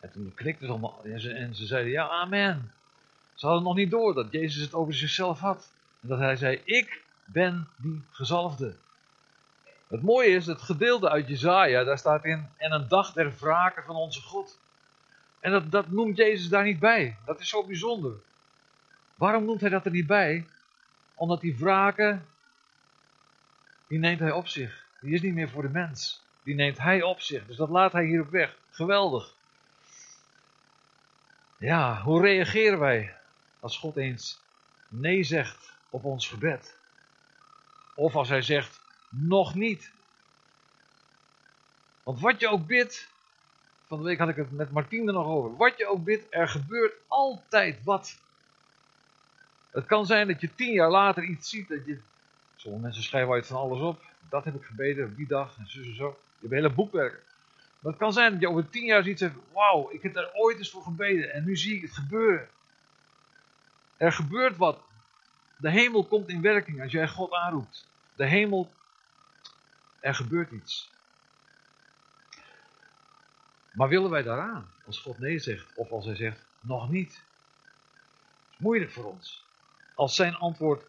En 0.00 0.10
toen 0.10 0.32
knikten 0.34 0.66
ze 0.66 0.72
allemaal 0.72 1.00
en 1.04 1.20
ze, 1.20 1.32
en 1.32 1.54
ze 1.54 1.66
zeiden, 1.66 1.92
ja, 1.92 2.08
amen. 2.08 2.72
Ze 3.34 3.46
hadden 3.46 3.64
nog 3.64 3.76
niet 3.76 3.90
door 3.90 4.14
dat 4.14 4.32
Jezus 4.32 4.62
het 4.62 4.74
over 4.74 4.94
zichzelf 4.94 5.38
had. 5.38 5.70
En 6.00 6.08
dat 6.08 6.18
hij 6.18 6.36
zei, 6.36 6.60
ik 6.64 7.02
ben 7.24 7.68
die 7.76 8.02
gezalfde. 8.10 8.74
Het 9.88 10.02
mooie 10.02 10.28
is, 10.28 10.46
het 10.46 10.62
gedeelte 10.62 11.10
uit 11.10 11.28
Jezaja, 11.28 11.84
daar 11.84 11.98
staat 11.98 12.24
in, 12.24 12.48
en 12.56 12.72
een 12.72 12.88
dag 12.88 13.12
der 13.12 13.32
wraken 13.38 13.82
van 13.84 13.96
onze 13.96 14.20
God. 14.20 14.58
En 15.40 15.50
dat, 15.50 15.70
dat 15.70 15.90
noemt 15.90 16.16
Jezus 16.16 16.48
daar 16.48 16.64
niet 16.64 16.78
bij. 16.78 17.16
Dat 17.24 17.40
is 17.40 17.48
zo 17.48 17.66
bijzonder. 17.66 18.12
Waarom 19.14 19.44
noemt 19.44 19.60
hij 19.60 19.70
dat 19.70 19.84
er 19.84 19.90
niet 19.90 20.06
bij? 20.06 20.46
Omdat 21.14 21.40
die 21.40 21.56
wraken, 21.56 22.26
die 23.86 23.98
neemt 23.98 24.20
hij 24.20 24.32
op 24.32 24.48
zich. 24.48 24.84
Die 25.00 25.14
is 25.14 25.22
niet 25.22 25.34
meer 25.34 25.48
voor 25.48 25.62
de 25.62 25.68
mens. 25.68 26.22
Die 26.42 26.54
neemt 26.54 26.78
hij 26.78 27.02
op 27.02 27.20
zich. 27.20 27.46
Dus 27.46 27.56
dat 27.56 27.68
laat 27.68 27.92
hij 27.92 28.04
hier 28.04 28.20
op 28.20 28.30
weg. 28.30 28.56
Geweldig. 28.70 29.34
Ja, 31.56 32.02
hoe 32.02 32.20
reageren 32.20 32.78
wij 32.78 33.16
als 33.60 33.78
God 33.78 33.96
eens 33.96 34.40
nee 34.88 35.22
zegt 35.22 35.72
op 35.90 36.04
ons 36.04 36.28
gebed. 36.28 36.78
Of 37.94 38.14
als 38.14 38.28
hij 38.28 38.42
zegt, 38.42 38.80
nog 39.08 39.54
niet. 39.54 39.92
Want 42.02 42.20
wat 42.20 42.40
je 42.40 42.48
ook 42.48 42.66
bidt, 42.66 43.08
van 43.86 43.98
de 43.98 44.04
week 44.04 44.18
had 44.18 44.28
ik 44.28 44.36
het 44.36 44.52
met 44.52 44.70
Martien 44.70 45.06
er 45.06 45.12
nog 45.12 45.26
over. 45.26 45.56
Wat 45.56 45.78
je 45.78 45.86
ook 45.86 46.04
bidt, 46.04 46.26
er 46.30 46.48
gebeurt 46.48 46.94
altijd 47.08 47.84
wat. 47.84 48.18
Het 49.70 49.86
kan 49.86 50.06
zijn 50.06 50.28
dat 50.28 50.40
je 50.40 50.54
tien 50.54 50.72
jaar 50.72 50.90
later 50.90 51.24
iets 51.24 51.50
ziet 51.50 51.68
dat 51.68 51.86
je. 51.86 51.98
Mensen 52.64 53.02
schrijven 53.02 53.32
uit 53.32 53.46
van 53.46 53.56
alles 53.56 53.80
op. 53.80 54.02
Dat 54.28 54.44
heb 54.44 54.54
ik 54.54 54.64
gebeden 54.64 55.06
op 55.06 55.16
die 55.16 55.26
dag 55.26 55.58
en 55.58 55.66
zo 55.66 55.82
zo. 55.82 56.18
Je 56.34 56.40
hebt 56.40 56.52
hele 56.52 56.70
boekwerken. 56.70 57.20
Maar 57.78 57.92
het 57.92 58.00
kan 58.00 58.12
zijn 58.12 58.32
dat 58.32 58.40
je 58.40 58.48
over 58.48 58.70
tien 58.70 58.84
jaar 58.84 59.02
ziet 59.02 59.18
zegt: 59.18 59.34
Wauw, 59.52 59.90
ik 59.90 60.02
heb 60.02 60.14
daar 60.14 60.30
ooit 60.32 60.58
eens 60.58 60.70
voor 60.70 60.82
gebeden 60.82 61.32
en 61.32 61.44
nu 61.44 61.56
zie 61.56 61.76
ik 61.76 61.82
het 61.82 61.92
gebeuren. 61.92 62.48
Er 63.96 64.12
gebeurt 64.12 64.56
wat. 64.56 64.78
De 65.56 65.70
hemel 65.70 66.04
komt 66.04 66.28
in 66.28 66.40
werking 66.40 66.82
als 66.82 66.92
jij 66.92 67.08
God 67.08 67.32
aanroept. 67.32 67.86
De 68.14 68.26
hemel, 68.26 68.72
er 70.00 70.14
gebeurt 70.14 70.50
iets. 70.50 70.90
Maar 73.72 73.88
willen 73.88 74.10
wij 74.10 74.22
daaraan 74.22 74.70
als 74.86 74.98
God 74.98 75.18
nee 75.18 75.38
zegt 75.38 75.66
of 75.74 75.90
als 75.90 76.04
hij 76.04 76.16
zegt 76.16 76.44
nog 76.60 76.90
niet? 76.90 77.22
Moeilijk 78.56 78.90
voor 78.90 79.04
ons. 79.04 79.44
Als 79.94 80.14
zijn 80.14 80.34
antwoord 80.34 80.84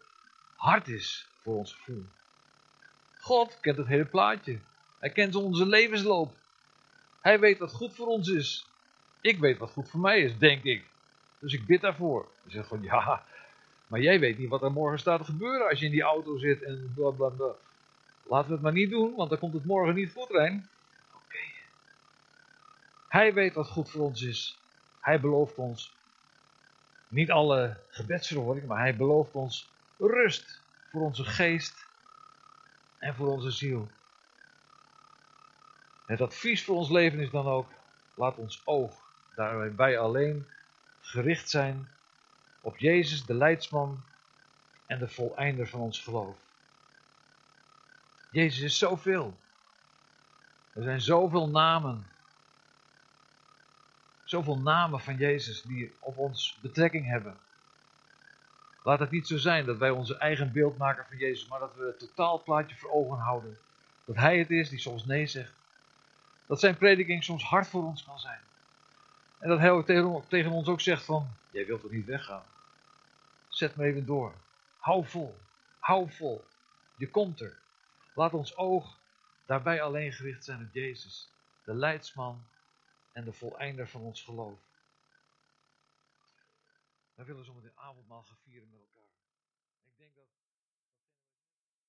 hard 0.56 0.88
is 0.88 1.26
voor 1.46 1.56
ons 1.56 1.74
gevoel. 1.74 2.04
God 3.18 3.58
kent 3.60 3.76
het 3.76 3.86
hele 3.86 4.04
plaatje. 4.04 4.58
Hij 4.98 5.10
kent 5.10 5.34
onze 5.34 5.66
levensloop. 5.66 6.34
Hij 7.20 7.40
weet 7.40 7.58
wat 7.58 7.72
goed 7.72 7.94
voor 7.94 8.06
ons 8.06 8.28
is. 8.28 8.66
Ik 9.20 9.38
weet 9.38 9.58
wat 9.58 9.70
goed 9.70 9.88
voor 9.90 10.00
mij 10.00 10.20
is, 10.20 10.38
denk 10.38 10.62
ik. 10.62 10.84
Dus 11.38 11.52
ik 11.52 11.66
bid 11.66 11.80
daarvoor. 11.80 12.28
Hij 12.42 12.52
zegt 12.52 12.68
van 12.68 12.82
ja, 12.82 13.24
maar 13.86 14.00
jij 14.00 14.20
weet 14.20 14.38
niet 14.38 14.48
wat 14.48 14.62
er 14.62 14.72
morgen 14.72 14.98
staat 14.98 15.18
te 15.18 15.24
gebeuren 15.24 15.68
als 15.68 15.78
je 15.78 15.84
in 15.84 15.90
die 15.90 16.02
auto 16.02 16.38
zit 16.38 16.62
en 16.62 16.92
blablabla. 16.94 17.54
Laten 18.22 18.48
we 18.48 18.54
het 18.54 18.62
maar 18.62 18.72
niet 18.72 18.90
doen, 18.90 19.14
want 19.14 19.30
dan 19.30 19.38
komt 19.38 19.54
het 19.54 19.64
morgen 19.64 19.94
niet 19.94 20.12
goed, 20.12 20.30
Rijn. 20.30 20.68
Oké. 21.14 21.38
Hij 23.08 23.34
weet 23.34 23.54
wat 23.54 23.68
goed 23.68 23.90
voor 23.90 24.00
ons 24.00 24.22
is. 24.22 24.58
Hij 25.00 25.20
belooft 25.20 25.56
ons 25.56 25.94
niet 27.08 27.30
alle 27.30 27.76
gebedsverhoring, 27.88 28.66
maar 28.66 28.80
hij 28.80 28.96
belooft 28.96 29.34
ons 29.34 29.68
rust 29.98 30.64
voor 30.96 31.04
onze 31.04 31.24
geest 31.24 31.86
en 32.98 33.14
voor 33.14 33.26
onze 33.26 33.50
ziel. 33.50 33.88
Het 36.06 36.20
advies 36.20 36.64
voor 36.64 36.76
ons 36.76 36.90
leven 36.90 37.18
is 37.18 37.30
dan 37.30 37.46
ook: 37.46 37.68
laat 38.14 38.36
ons 38.36 38.62
oog 38.64 39.00
daarbij 39.34 39.98
alleen 39.98 40.46
gericht 41.00 41.50
zijn 41.50 41.88
op 42.60 42.78
Jezus, 42.78 43.24
de 43.24 43.34
leidsman 43.34 44.02
en 44.86 44.98
de 44.98 45.08
voleinder 45.08 45.68
van 45.68 45.80
ons 45.80 46.00
geloof. 46.00 46.36
Jezus 48.30 48.62
is 48.62 48.78
zoveel. 48.78 49.36
Er 50.72 50.82
zijn 50.82 51.00
zoveel 51.00 51.48
namen. 51.48 52.06
Zoveel 54.24 54.58
namen 54.58 55.00
van 55.00 55.16
Jezus 55.16 55.62
die 55.62 55.94
op 55.98 56.18
ons 56.18 56.58
betrekking 56.60 57.06
hebben. 57.06 57.36
Laat 58.86 58.98
het 58.98 59.10
niet 59.10 59.26
zo 59.26 59.36
zijn 59.36 59.64
dat 59.64 59.76
wij 59.76 59.90
onze 59.90 60.16
eigen 60.16 60.52
beeld 60.52 60.78
maken 60.78 61.04
van 61.08 61.16
Jezus, 61.16 61.48
maar 61.48 61.60
dat 61.60 61.74
we 61.76 61.84
het 61.84 61.98
totaalplaatje 61.98 62.76
voor 62.76 62.90
ogen 62.90 63.18
houden. 63.18 63.58
Dat 64.04 64.16
Hij 64.16 64.38
het 64.38 64.50
is 64.50 64.68
die 64.68 64.78
soms 64.78 65.04
nee 65.04 65.26
zegt. 65.26 65.52
Dat 66.46 66.60
zijn 66.60 66.76
prediking 66.76 67.24
soms 67.24 67.44
hard 67.44 67.68
voor 67.68 67.84
ons 67.84 68.04
kan 68.04 68.18
zijn. 68.18 68.40
En 69.38 69.48
dat 69.48 69.58
hij 69.58 69.70
ook 69.70 69.86
tegen, 70.28 70.50
ons 70.50 70.68
ook 70.68 70.80
zegt 70.80 71.04
van, 71.04 71.28
jij 71.50 71.66
wilt 71.66 71.80
toch 71.80 71.90
niet 71.90 72.06
weggaan? 72.06 72.42
Zet 73.48 73.76
me 73.76 73.84
even 73.84 74.06
door. 74.06 74.32
Hou 74.78 75.06
vol. 75.06 75.38
Hou 75.78 76.10
vol. 76.10 76.44
Je 76.96 77.10
komt 77.10 77.40
er. 77.40 77.58
Laat 78.14 78.34
ons 78.34 78.56
oog 78.56 78.96
daarbij 79.46 79.82
alleen 79.82 80.12
gericht 80.12 80.44
zijn 80.44 80.60
op 80.60 80.72
Jezus, 80.72 81.28
de 81.64 81.74
leidsman 81.74 82.44
en 83.12 83.24
de 83.24 83.32
voleinder 83.32 83.88
van 83.88 84.00
ons 84.00 84.22
geloof. 84.22 84.58
Wij 87.16 87.24
willen 87.24 87.44
zo 87.44 87.54
met 87.54 87.64
een 87.64 87.78
avondmaal 87.78 88.22
gaan 88.22 88.36
vieren 88.36 88.70
met 88.70 88.80
elkaar. 88.80 88.95